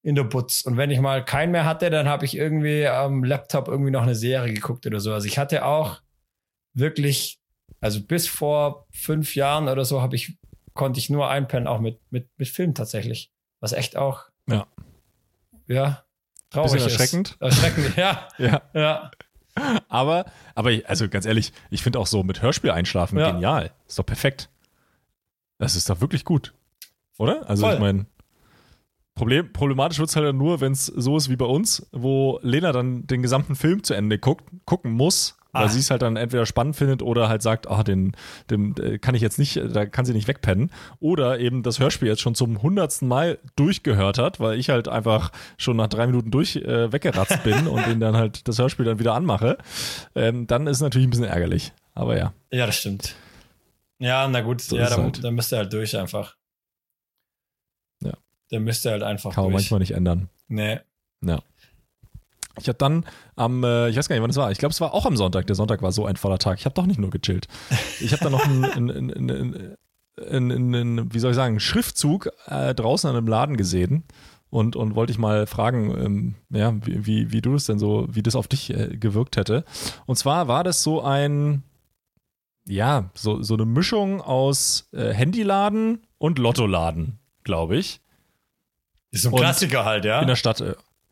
[0.03, 0.61] in der Butz.
[0.63, 4.03] Und wenn ich mal keinen mehr hatte, dann habe ich irgendwie am Laptop irgendwie noch
[4.03, 5.13] eine Serie geguckt oder so.
[5.13, 6.01] Also ich hatte auch
[6.75, 7.41] wirklich,
[7.81, 10.37] also bis vor fünf Jahren oder so habe ich,
[10.75, 13.33] konnte ich nur einpennen, auch mit, mit, mit Film tatsächlich.
[13.61, 14.67] Was echt auch, ja,
[15.67, 16.05] ja
[16.51, 17.31] traurig Bisschen erschreckend.
[17.31, 17.41] Ist.
[17.41, 18.29] Erschreckend, ja.
[18.39, 18.63] ja.
[18.75, 19.11] ja.
[19.89, 23.31] Aber, aber also ganz ehrlich, ich finde auch so mit Hörspiel einschlafen ja.
[23.31, 23.73] genial.
[23.87, 24.51] Ist doch perfekt.
[25.59, 26.53] Das ist doch wirklich gut.
[27.19, 27.49] Oder?
[27.49, 27.75] Also Voll.
[27.75, 28.07] ich meine,
[29.17, 32.73] Problem, problematisch wird es halt nur, wenn es so ist wie bei uns, wo Lena
[32.73, 35.69] dann den gesamten Film zu Ende guckt, gucken muss, weil ah.
[35.69, 38.13] sie es halt dann entweder spannend findet oder halt sagt, ah, den,
[38.51, 40.71] den äh, kann ich jetzt nicht, da kann sie nicht wegpennen.
[41.01, 45.33] Oder eben das Hörspiel jetzt schon zum hundertsten Mal durchgehört hat, weil ich halt einfach
[45.57, 48.99] schon nach drei Minuten durch äh, weggeratzt bin und den dann halt das Hörspiel dann
[48.99, 49.59] wieder anmache.
[50.15, 51.73] Ähm, dann ist es natürlich ein bisschen ärgerlich.
[51.95, 52.33] Aber ja.
[52.51, 53.15] Ja, das stimmt.
[53.99, 55.25] Ja, na gut, so ja, dann, halt.
[55.25, 56.37] dann müsst ihr halt durch einfach.
[58.03, 58.13] Ja.
[58.51, 59.63] Dann müsst ihr halt einfach Kann man durch.
[59.63, 60.29] manchmal nicht ändern.
[60.49, 60.81] Nee.
[61.23, 61.41] Ja.
[62.59, 63.05] Ich habe dann
[63.35, 64.51] am, äh, ich weiß gar nicht, wann es war.
[64.51, 65.47] Ich glaube, es war auch am Sonntag.
[65.47, 66.59] Der Sonntag war so ein voller Tag.
[66.59, 67.49] Ich habe doch nicht nur gechillt.
[68.01, 69.77] Ich habe dann noch einen,
[70.19, 74.05] einen, wie soll ich sagen, Schriftzug äh, draußen an einem Laden gesehen
[74.51, 78.07] und, und wollte ich mal fragen, ähm, ja, wie, wie, wie, du das denn so,
[78.11, 79.65] wie das auf dich äh, gewirkt hätte.
[80.07, 81.63] Und zwar war das so ein,
[82.67, 88.01] ja, so, so eine Mischung aus äh, Handyladen und Lottoladen, glaube ich.
[89.11, 90.21] Ist so ein und Klassiker halt, ja.
[90.21, 90.63] In der Stadt.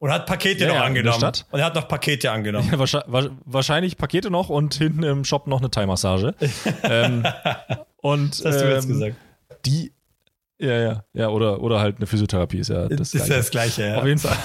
[0.05, 1.33] Und hat Pakete ja, noch ja, angenommen.
[1.51, 2.69] Und er hat noch Pakete angenommen.
[2.71, 6.35] Ja, wahrscheinlich, wahrscheinlich, Pakete noch und hinten im Shop noch eine Thai-Massage.
[6.83, 7.25] ähm,
[8.03, 9.17] und das hast du jetzt ähm, gesagt.
[9.65, 9.95] Die,
[10.59, 13.33] ja, ja, ja, oder, oder halt eine Physiotherapie ist ja das, ist Gleiche.
[13.33, 13.99] das Gleiche, ja.
[13.99, 14.37] Auf jeden Fall.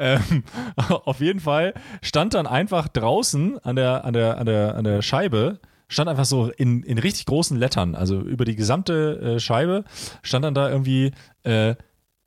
[0.00, 0.42] ähm,
[0.74, 5.02] auf jeden Fall stand dann einfach draußen an der, an der, an der, an der
[5.02, 9.84] Scheibe, stand einfach so in, in richtig großen Lettern, also über die gesamte äh, Scheibe,
[10.22, 11.12] stand dann da irgendwie,
[11.44, 11.76] äh,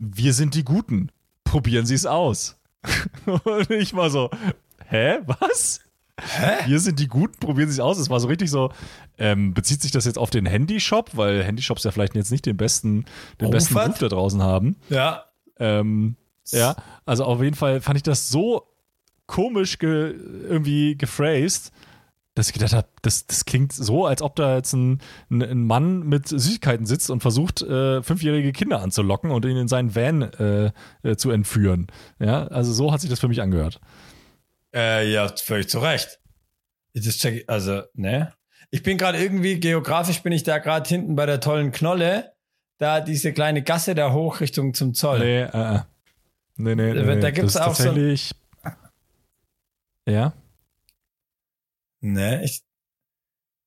[0.01, 1.11] wir sind die Guten,
[1.43, 2.57] probieren Sie es aus.
[3.25, 4.31] Und ich war so,
[4.87, 5.81] hä, was?
[6.19, 6.65] Hä?
[6.65, 7.99] Wir sind die Guten, probieren Sie es aus.
[7.99, 8.71] Es war so richtig so,
[9.19, 12.57] ähm, bezieht sich das jetzt auf den Handyshop, weil Handyshops ja vielleicht jetzt nicht den
[12.57, 13.05] besten,
[13.39, 14.75] den Ruf besten Ruf da draußen haben.
[14.89, 15.25] Ja.
[15.59, 16.15] Ähm,
[16.47, 16.75] ja,
[17.05, 18.67] also auf jeden Fall fand ich das so
[19.27, 20.15] komisch ge
[20.49, 21.71] irgendwie gephrased,
[22.33, 25.63] dass ich gedacht habe, das, das klingt so, als ob da jetzt ein, ein, ein
[25.65, 30.21] Mann mit Süßigkeiten sitzt und versucht, äh, fünfjährige Kinder anzulocken und ihn in seinen Van
[30.21, 30.71] äh,
[31.03, 31.87] äh, zu entführen.
[32.19, 33.81] Ja, also so hat sich das für mich angehört.
[34.73, 36.19] Äh, ja, völlig zu Recht.
[36.93, 38.33] Das check, also, ne?
[38.69, 42.31] Ich bin gerade irgendwie, geografisch bin ich da gerade hinten bei der tollen Knolle.
[42.77, 45.19] Da diese kleine Gasse da hoch Richtung zum Zoll.
[45.19, 45.79] Nee, äh, äh.
[46.55, 47.19] nee, nee, nee.
[47.19, 48.71] Da gibt es auch tatsächlich so.
[50.07, 50.33] Ja.
[52.01, 52.63] Nee, ich,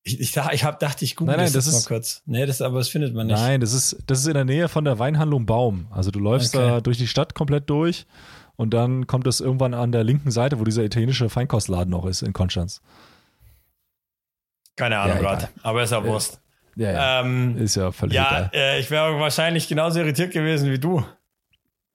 [0.02, 2.22] ich, ich, ich hab, dachte, ich google nein, nein, das, das ist, mal kurz.
[2.26, 3.36] Nee, das, aber das findet man nicht.
[3.36, 5.86] Nein, das ist, das ist in der Nähe von der Weinhandlung Baum.
[5.90, 6.66] Also du läufst okay.
[6.66, 8.06] da durch die Stadt komplett durch
[8.56, 12.22] und dann kommt es irgendwann an der linken Seite, wo dieser italienische Feinkostladen noch ist
[12.22, 12.82] in Konstanz.
[14.76, 16.40] Keine Ahnung ja, gerade, aber ist ja Wurst.
[16.76, 17.20] Ja, ja.
[17.20, 21.04] Ähm, ist ja völlig Ja, äh, ich wäre wahrscheinlich genauso irritiert gewesen wie du.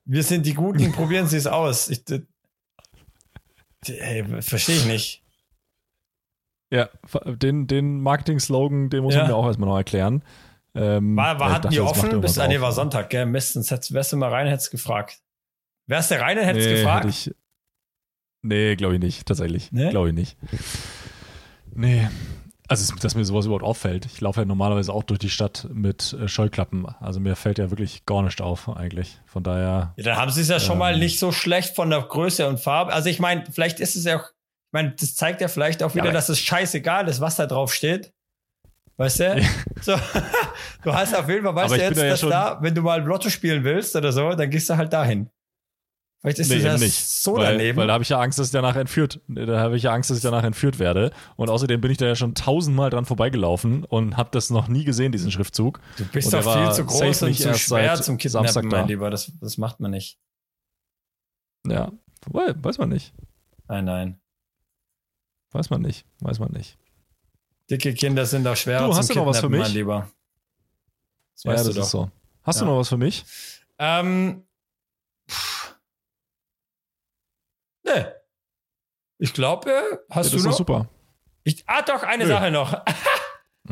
[0.05, 1.89] Wir sind die Guten, probieren Sie es aus.
[1.89, 2.03] Ich,
[4.39, 5.23] verstehe ich nicht.
[6.71, 6.89] Ja,
[7.25, 9.21] den, den Marketing-Slogan, den muss ja.
[9.21, 10.23] man mir auch erstmal noch erklären.
[10.75, 12.21] Ähm, war, war hatten die offen?
[12.21, 13.25] Bis, ah, nee, war Sonntag, gell?
[13.25, 15.19] Mist, sonst wärst du mal rein, hättest gefragt.
[15.87, 17.05] Wärst du rein hättest nee, gefragt?
[17.05, 17.33] Ich,
[18.43, 19.71] nee, glaube ich nicht, tatsächlich.
[19.71, 19.89] Nee?
[19.89, 20.37] Glaube ich nicht.
[21.73, 22.07] Nee.
[22.67, 24.05] Also, dass mir sowas überhaupt auffällt.
[24.05, 26.85] Ich laufe ja normalerweise auch durch die Stadt mit äh, Scheuklappen.
[26.99, 29.19] Also, mir fällt ja wirklich gar nicht auf, eigentlich.
[29.25, 29.93] Von daher.
[29.97, 32.47] Ja, dann haben sie es ja ähm, schon mal nicht so schlecht von der Größe
[32.47, 32.93] und Farbe.
[32.93, 34.29] Also, ich meine, vielleicht ist es ja auch
[34.69, 37.47] ich meine, das zeigt ja vielleicht auch wieder, ja, dass es scheißegal ist, was da
[37.47, 38.13] drauf steht.
[38.97, 39.41] Weißt du?
[39.81, 39.95] so,
[40.83, 43.29] du hast auf jeden Fall, weißt du jetzt, da dass da, wenn du mal Lotto
[43.29, 45.31] spielen willst oder so, dann gehst du halt dahin.
[46.21, 46.93] Vielleicht ist nee, das nicht.
[46.93, 47.79] so weil, daneben.
[47.79, 50.11] Weil da habe ich ja Angst, dass ich danach entführt, da habe ich ja Angst,
[50.11, 51.11] dass ich danach entführt werde.
[51.35, 54.83] Und außerdem bin ich da ja schon tausendmal dran vorbeigelaufen und habe das noch nie
[54.83, 55.79] gesehen, diesen Schriftzug.
[55.97, 59.09] Du bist doch viel zu groß und zu schwer zum Kidnappen, mein Lieber.
[59.09, 60.19] Das, das macht man nicht.
[61.65, 61.91] Ja,
[62.27, 63.15] weiß man nicht.
[63.67, 64.18] Nein, nein.
[65.51, 66.77] Weiß man nicht, weiß man nicht.
[67.69, 69.61] Dicke Kinder sind auch schwerer du, hast zum du noch was für mich?
[69.61, 70.09] mein Lieber.
[71.33, 71.83] Das ja, das ist doch.
[71.83, 72.11] so.
[72.43, 72.65] Hast ja.
[72.65, 73.25] du noch was für mich?
[73.77, 74.43] Ähm,
[77.83, 78.05] nee.
[79.17, 79.71] Ich glaube,
[80.09, 80.51] hast ja, das du noch?
[80.51, 80.89] Ist super.
[81.43, 82.29] Ich, ah, doch, eine Nö.
[82.29, 82.81] Sache noch.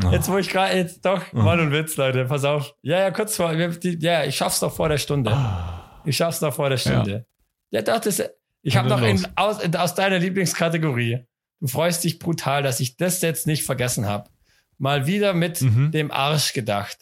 [0.04, 0.12] Oh.
[0.12, 1.38] Jetzt, wo ich gerade, jetzt doch, oh.
[1.38, 2.76] Mann und Witz, Leute, pass auf.
[2.84, 5.32] Ja, ja, kurz vor, ja, ich schaff's doch vor der Stunde.
[5.34, 6.08] Oh.
[6.08, 7.26] Ich schaff's doch vor der Stunde.
[7.72, 8.22] Ja, ja doch, das,
[8.62, 11.26] ich habe noch in, aus, aus deiner Lieblingskategorie.
[11.60, 14.30] Du freust dich brutal, dass ich das jetzt nicht vergessen habe.
[14.78, 15.92] Mal wieder mit mhm.
[15.92, 16.98] dem Arsch gedacht.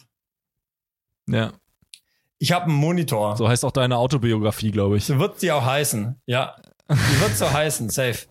[1.27, 1.53] Ja.
[2.37, 3.35] Ich habe einen Monitor.
[3.37, 5.05] So heißt auch deine Autobiografie, glaube ich.
[5.05, 6.21] So wird sie auch heißen.
[6.25, 6.55] Ja.
[6.89, 8.27] Die wird so heißen, safe.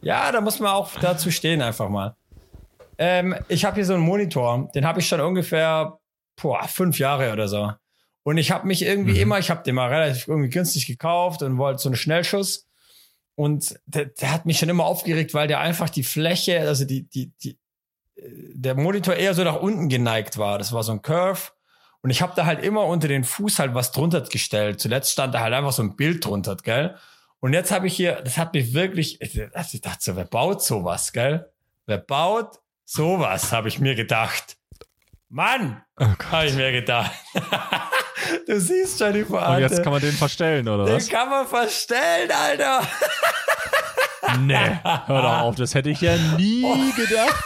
[0.00, 2.16] Ja, da muss man auch dazu stehen, einfach mal.
[2.98, 5.98] Ähm, ich habe hier so einen Monitor, den habe ich schon ungefähr
[6.40, 7.72] boah, fünf Jahre oder so.
[8.24, 9.20] Und ich habe mich irgendwie mhm.
[9.20, 12.66] immer, ich habe den mal relativ irgendwie günstig gekauft und wollte so einen Schnellschuss.
[13.34, 17.08] Und der, der, hat mich schon immer aufgeregt, weil der einfach die Fläche, also die,
[17.08, 17.58] die, die,
[18.16, 20.58] der Monitor eher so nach unten geneigt war.
[20.58, 21.52] Das war so ein Curve.
[22.02, 24.80] Und ich habe da halt immer unter den Fuß halt was drunter gestellt.
[24.80, 26.96] Zuletzt stand da halt einfach so ein Bild drunter, gell?
[27.40, 29.20] Und jetzt habe ich hier, das hat mich wirklich,
[29.54, 31.50] also ich dachte so, wer baut sowas, gell?
[31.86, 34.58] Wer baut sowas, habe ich mir gedacht.
[35.34, 37.10] Mann, oh habe ich mir gedacht.
[38.46, 39.48] du siehst schon die Pointe.
[39.48, 41.06] Und jetzt kann man den verstellen, oder den was?
[41.06, 42.86] Den kann man verstellen, Alter.
[44.40, 46.76] nee, hör doch auf, das hätte ich ja nie oh.
[46.94, 47.44] gedacht.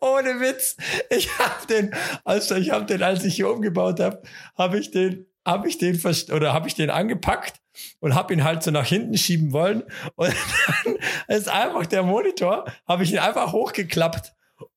[0.00, 0.78] Ohne Witz.
[1.10, 1.94] Ich habe den,
[2.24, 4.22] also ich habe den, als ich hier umgebaut habe,
[4.56, 6.00] habe ich den, habe ich den
[6.32, 7.60] oder habe ich den angepackt
[8.00, 9.82] und habe ihn halt so nach hinten schieben wollen
[10.14, 10.34] und
[10.86, 10.96] dann
[11.36, 14.32] ist einfach der Monitor, habe ich ihn einfach hochgeklappt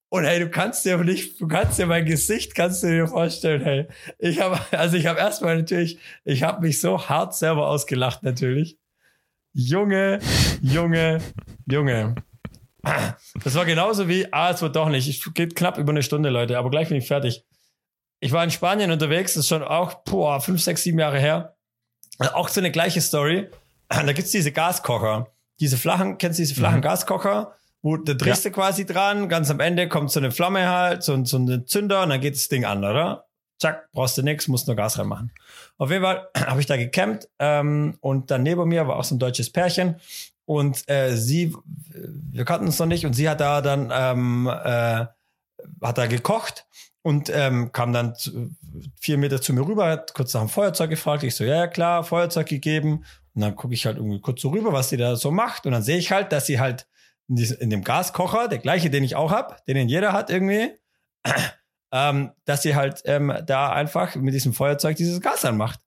[0.10, 3.62] und hey, du kannst dir nicht, du kannst dir mein Gesicht, kannst du dir vorstellen,
[3.62, 3.88] hey,
[4.20, 8.78] ich habe, also ich habe erstmal natürlich, ich habe mich so hart selber ausgelacht natürlich.
[9.54, 10.20] Junge,
[10.62, 11.20] Junge,
[11.66, 12.16] Junge.
[13.44, 15.08] Das war genauso wie, ah, es wird doch nicht.
[15.08, 17.44] Ich geht knapp über eine Stunde, Leute, aber gleich bin ich fertig.
[18.20, 21.56] Ich war in Spanien unterwegs, das ist schon auch, boah, fünf, sechs, sieben Jahre her.
[22.20, 23.50] Auch so eine gleiche Story.
[23.90, 25.28] Da gibt's diese Gaskocher.
[25.60, 26.84] Diese flachen, kennst du diese flachen mhm.
[26.84, 27.56] Gaskocher?
[27.86, 28.50] Wo da drehst ja.
[28.50, 32.02] du quasi dran, ganz am Ende kommt so eine Flamme halt, so, so ein Zünder
[32.02, 33.28] und dann geht das Ding an, oder?
[33.60, 35.32] Zack, brauchst du nichts, musst nur Gas reinmachen.
[35.78, 39.14] Auf jeden Fall habe ich da gecampt ähm, und dann neben mir war auch so
[39.14, 39.98] ein deutsches Pärchen
[40.46, 41.56] und äh, sie,
[41.94, 45.06] wir kannten uns noch nicht und sie hat da dann ähm, äh,
[45.84, 46.66] hat da gekocht
[47.04, 48.16] und ähm, kam dann
[49.00, 51.22] vier Meter zu mir rüber, hat kurz nach dem Feuerzeug gefragt.
[51.22, 53.06] Ich so, ja, ja klar, Feuerzeug gegeben.
[53.36, 55.68] Und dann gucke ich halt irgendwie kurz so rüber, was sie da so macht.
[55.68, 56.88] Und dann sehe ich halt, dass sie halt
[57.28, 60.30] in, diesem, in dem Gaskocher, der gleiche, den ich auch hab, den, den jeder hat
[60.30, 60.72] irgendwie,
[61.92, 65.80] ähm, dass sie halt ähm, da einfach mit diesem Feuerzeug dieses Gas anmacht.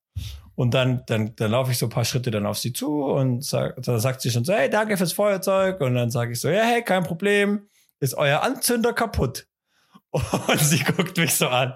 [0.55, 3.45] Und dann, dann, dann laufe ich so ein paar Schritte dann auf sie zu und
[3.45, 5.81] sag, dann sagt sie schon so, hey, danke fürs Feuerzeug.
[5.81, 7.69] Und dann sage ich so, ja, hey, kein Problem.
[8.01, 9.47] Ist euer Anzünder kaputt?
[10.11, 11.75] Und sie guckt mich so an.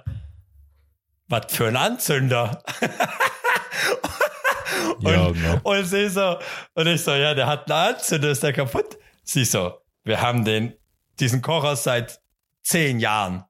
[1.29, 2.65] Was für ein Anzünder?
[4.99, 5.61] und, ja, ja.
[5.63, 6.39] und sie so,
[6.75, 8.99] und ich so, ja, der hat einen Anzünder, ist der kaputt?
[9.23, 10.75] Sie so, wir haben den,
[11.21, 12.21] diesen Kocher seit
[12.63, 13.45] zehn Jahren.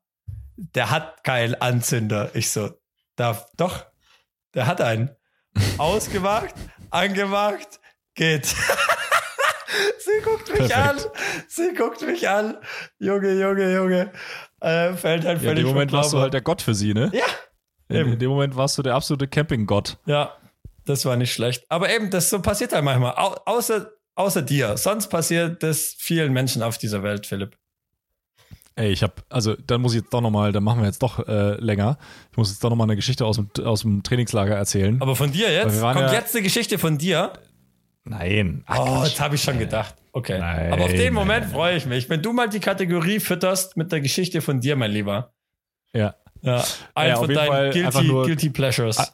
[0.56, 2.30] Der hat keinen Anzünder.
[2.34, 2.70] Ich so,
[3.16, 3.86] darf, doch,
[4.54, 5.10] der hat einen.
[5.78, 6.54] Ausgemacht,
[6.90, 7.80] angemacht,
[8.14, 8.46] geht.
[9.98, 11.06] Sie guckt mich Perfekt.
[11.06, 11.12] an.
[11.48, 12.58] Sie guckt mich an.
[12.98, 14.12] Junge, Junge, Junge.
[14.60, 16.94] Äh, fällt halt völlig ja, In dem Moment warst du halt der Gott für sie,
[16.94, 17.10] ne?
[17.12, 17.24] Ja.
[17.88, 19.98] In, in dem Moment warst du der absolute Campinggott.
[20.06, 20.36] Ja,
[20.84, 21.64] das war nicht schlecht.
[21.68, 23.14] Aber eben, das so passiert halt manchmal.
[23.16, 24.76] Au außer, außer dir.
[24.76, 27.56] Sonst passiert das vielen Menschen auf dieser Welt, Philipp.
[28.74, 31.26] Ey, ich hab, also dann muss ich jetzt doch nochmal, dann machen wir jetzt doch
[31.28, 31.98] äh, länger.
[32.30, 35.00] Ich muss jetzt doch nochmal eine Geschichte aus dem, aus dem Trainingslager erzählen.
[35.02, 35.78] Aber von dir jetzt?
[35.78, 37.34] Kommt ja, jetzt eine Geschichte von dir?
[38.04, 38.64] Nein.
[38.66, 39.94] Ach, oh, das habe ich schon gedacht.
[40.12, 40.38] Okay.
[40.38, 42.08] Nein, Aber auf den Moment freue ich mich.
[42.08, 45.32] Wenn du mal die Kategorie fütterst mit der Geschichte von dir, mein Lieber.
[45.92, 46.14] Ja.
[46.40, 49.12] Ja, ein ja, von deinen guilty, guilty Pleasures.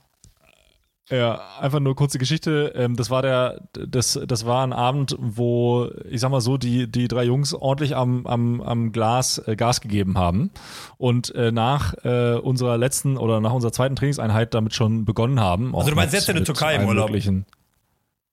[1.10, 2.72] Ja, einfach nur kurze Geschichte.
[2.74, 6.90] Ähm, das war der, das, das war ein Abend, wo, ich sag mal so, die,
[6.90, 10.50] die drei Jungs ordentlich am, am, am Glas äh, Gas gegeben haben
[10.98, 15.74] und äh, nach äh, unserer letzten oder nach unserer zweiten Trainingseinheit damit schon begonnen haben.
[15.74, 17.10] Also du meinst jetzt in der Türkei im Urlaub?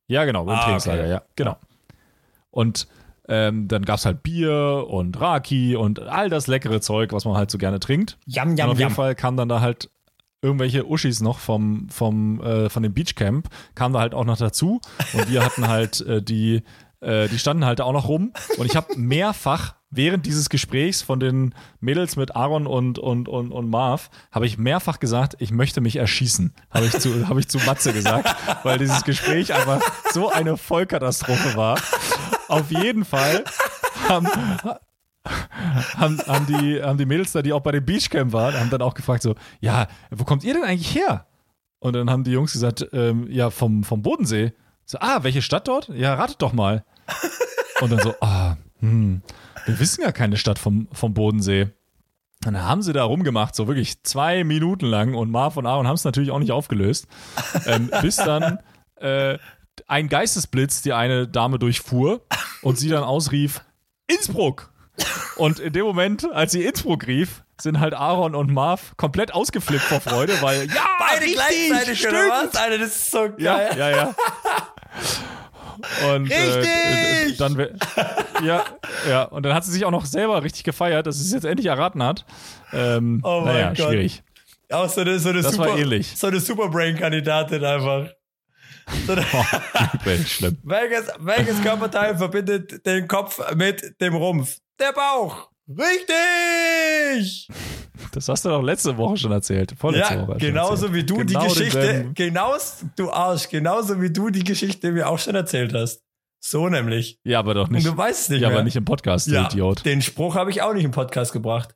[0.08, 1.10] Ja, genau, im ah, Trainingslager, okay.
[1.10, 1.58] ja, genau.
[2.52, 2.88] Und
[3.28, 7.50] ähm, dann gab's halt Bier und Raki und all das leckere Zeug, was man halt
[7.50, 8.18] so gerne trinkt.
[8.26, 8.94] Jam, jam, und auf jeden.
[8.94, 9.90] Fall kam dann da halt
[10.46, 14.80] irgendwelche Uschis noch vom, vom, äh, von dem Beachcamp, kamen da halt auch noch dazu.
[15.14, 16.64] Und wir hatten halt äh, die,
[17.02, 18.32] äh, die standen halt auch noch rum.
[18.58, 23.52] Und ich habe mehrfach während dieses Gesprächs von den Mädels mit Aaron und, und, und,
[23.52, 26.54] und Marv, habe ich mehrfach gesagt, ich möchte mich erschießen.
[26.70, 29.82] Habe ich, zu, hab ich zu Matze gesagt, weil dieses Gespräch einfach
[30.12, 31.80] so eine Vollkatastrophe war.
[32.48, 33.44] Auf jeden Fall
[34.08, 34.28] haben,
[35.98, 38.82] haben, haben, die, haben die Mädels da, die auch bei dem Beachcamp waren, haben dann
[38.82, 41.26] auch gefragt so, ja, wo kommt ihr denn eigentlich her?
[41.80, 44.54] Und dann haben die Jungs gesagt, ähm, ja, vom, vom Bodensee.
[44.86, 45.90] So, ah, welche Stadt dort?
[45.90, 46.84] Ja, ratet doch mal.
[47.82, 49.22] Und dann so, ah, hm,
[49.66, 51.70] wir wissen ja keine Stadt vom, vom Bodensee.
[52.42, 55.96] dann haben sie da rumgemacht, so wirklich zwei Minuten lang und Marv und Aaron haben
[55.96, 57.08] es natürlich auch nicht aufgelöst,
[57.66, 58.60] ähm, bis dann
[58.98, 59.38] äh,
[59.88, 62.22] ein Geistesblitz die eine Dame durchfuhr
[62.62, 63.62] und sie dann ausrief,
[64.08, 64.72] Innsbruck!
[65.36, 69.84] Und in dem Moment, als sie Innsbruck rief, sind halt Aaron und Marv komplett ausgeflippt
[69.84, 72.14] vor Freude, weil ja, beide gleichzeitig stimmt.
[72.14, 72.56] oder was?
[72.56, 73.38] Alter, das ist so geil.
[73.40, 74.16] Ja, ja, ja.
[76.10, 77.36] Und, äh, richtig!
[77.36, 77.80] Äh, dann,
[78.44, 78.64] ja,
[79.10, 81.46] ja, und dann hat sie sich auch noch selber richtig gefeiert, dass sie es jetzt
[81.46, 82.26] endlich erraten hat.
[82.72, 83.90] Ähm, oh mein naja, Gott.
[83.90, 84.24] schwierig.
[84.72, 86.18] Auch so eine, so eine das Super, war ähnlich.
[86.18, 88.10] So eine Superbrain-Kandidatin einfach.
[89.06, 90.58] So eine oh, schlimm.
[90.64, 94.58] Welches, welches Körperteil verbindet den Kopf mit dem Rumpf?
[94.80, 95.50] Der Bauch.
[95.68, 97.48] Richtig!
[98.12, 99.74] Das hast du doch letzte Woche schon erzählt.
[99.78, 102.56] Vorletzte ja, Woche genauso wie du genau die Geschichte, genau,
[102.96, 106.04] du Arsch, genauso wie du die Geschichte mir auch schon erzählt hast.
[106.40, 107.20] So nämlich.
[107.24, 107.88] Ja, aber doch nicht.
[107.88, 108.58] Und du weißt es nicht Ja, mehr.
[108.58, 109.84] aber nicht im Podcast, ja, Idiot.
[109.86, 111.76] Den Spruch habe ich auch nicht im Podcast gebracht.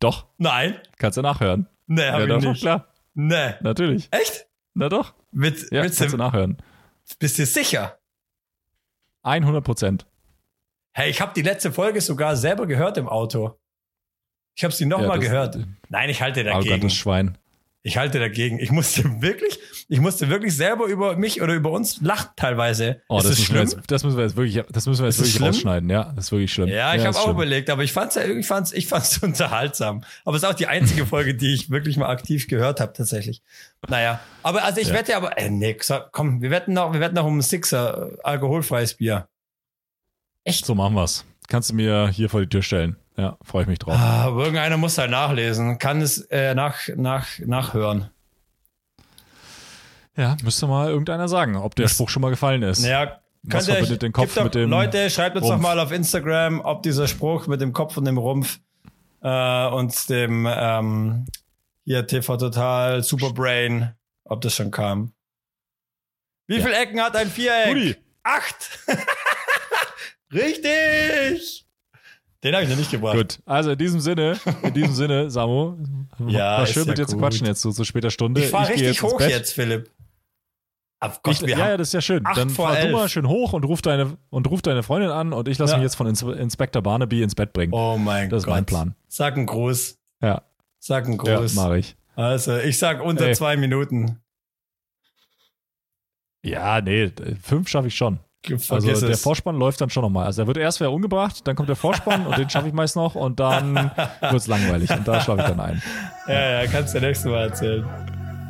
[0.00, 0.26] Doch.
[0.38, 0.80] Nein.
[0.96, 1.68] Kannst du nachhören.
[1.86, 2.60] Nee, hab ja, ich nicht.
[2.62, 2.88] klar.
[3.14, 3.54] Nee.
[3.60, 4.08] Natürlich.
[4.10, 4.46] Echt?
[4.74, 5.14] Na doch.
[5.30, 6.56] Mit, ja, kannst du nachhören.
[7.18, 7.98] Bist du sicher?
[9.22, 10.06] 100 Prozent.
[10.94, 13.58] Hey, ich habe die letzte Folge sogar selber gehört im Auto.
[14.54, 15.58] Ich habe sie nochmal ja, gehört.
[15.88, 16.70] Nein, ich halte dagegen.
[16.70, 17.38] Arrogantes Schwein.
[17.84, 18.60] Ich halte dagegen.
[18.60, 23.00] Ich musste wirklich, ich musste wirklich selber über mich oder über uns lachen teilweise.
[23.08, 23.62] Oh, ist das, das, schlimm?
[23.62, 25.88] Jetzt, das müssen wir jetzt wirklich, das müssen wir jetzt wirklich rausschneiden.
[25.88, 26.68] Ja, das ist wirklich schlimm.
[26.68, 27.36] Ja, ich ja, habe auch schlimm.
[27.36, 30.04] überlegt, aber ich fand's, ich fand's, ich fand's unterhaltsam.
[30.26, 33.40] Aber es ist auch die einzige Folge, die ich wirklich mal aktiv gehört habe tatsächlich.
[33.88, 34.94] Naja, aber also ich ja.
[34.94, 35.74] wette aber, äh, nee,
[36.12, 39.26] komm, wir wetten noch, wir wetten noch um ein Sixer alkoholfreies Bier.
[40.44, 40.66] Echt?
[40.66, 41.24] So machen wir's.
[41.48, 42.96] Kannst du mir hier vor die Tür stellen.
[43.16, 43.94] Ja, freue ich mich drauf.
[43.96, 48.10] Ah, irgendeiner muss halt nachlesen, kann es äh, nach, nach, nachhören.
[50.16, 52.84] Ja, müsste mal irgendeiner sagen, ob der Spruch schon mal gefallen ist.
[52.84, 55.56] Ja, könnt ihr euch, den Kopf doch, mit dem Leute, schreibt uns Rumpf.
[55.56, 58.60] doch mal auf Instagram, ob dieser Spruch mit dem Kopf und dem Rumpf
[59.22, 61.26] äh, und dem ähm,
[61.84, 65.12] hier TV Total Superbrain, ob das schon kam.
[66.46, 66.64] Wie ja.
[66.64, 67.68] viele Ecken hat ein Viereck?
[67.68, 67.96] Rudi.
[68.22, 68.78] Acht!
[70.32, 71.66] Richtig!
[72.42, 73.16] Den habe ich noch nicht gebracht.
[73.16, 75.76] Gut, also in diesem Sinne, in diesem Sinne, Samu,
[76.26, 77.10] ja, war schön ja mit dir gut.
[77.10, 78.40] zu quatschen jetzt so zu später Stunde.
[78.40, 79.90] Ich fahr richtig jetzt hoch jetzt, Philipp.
[80.98, 82.24] Ach Gott, ich, ja, ja, das ist ja schön.
[82.34, 82.86] Dann fahr elf.
[82.86, 85.72] du mal schön hoch und ruf deine, und ruf deine Freundin an und ich lasse
[85.72, 85.78] ja.
[85.78, 87.72] mich jetzt von Ins Inspektor Barnaby ins Bett bringen.
[87.72, 88.36] Oh mein Gott.
[88.36, 88.94] Das ist mein Plan.
[89.08, 89.98] Sag einen Gruß.
[90.20, 90.42] Ja.
[90.78, 91.54] Sag einen Gruß.
[91.54, 91.96] Ja, mach ich.
[92.14, 93.34] Also, ich sag unter Ey.
[93.34, 94.20] zwei Minuten.
[96.44, 97.10] Ja, nee,
[97.40, 98.18] fünf schaffe ich schon.
[98.44, 99.22] Vergiss also der es.
[99.22, 100.26] Vorspann läuft dann schon nochmal.
[100.26, 102.96] Also er wird erst wer umgebracht, dann kommt der Vorspann und den schaffe ich meist
[102.96, 103.74] noch und dann
[104.20, 105.82] wird es langweilig und da schlafe ich dann ein.
[106.26, 107.84] Ja, ja, kannst du nächstes Mal erzählen.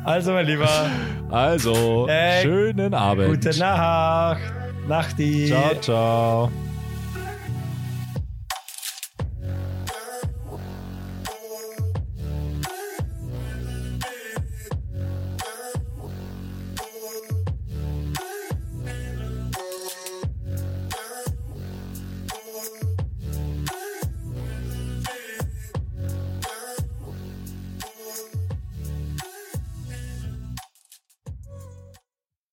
[0.03, 0.89] Also, mein Lieber.
[1.29, 3.29] Also, äh, schönen Abend.
[3.29, 4.41] Gute Nacht.
[4.87, 5.47] Nachti.
[5.47, 6.51] Ciao, ciao.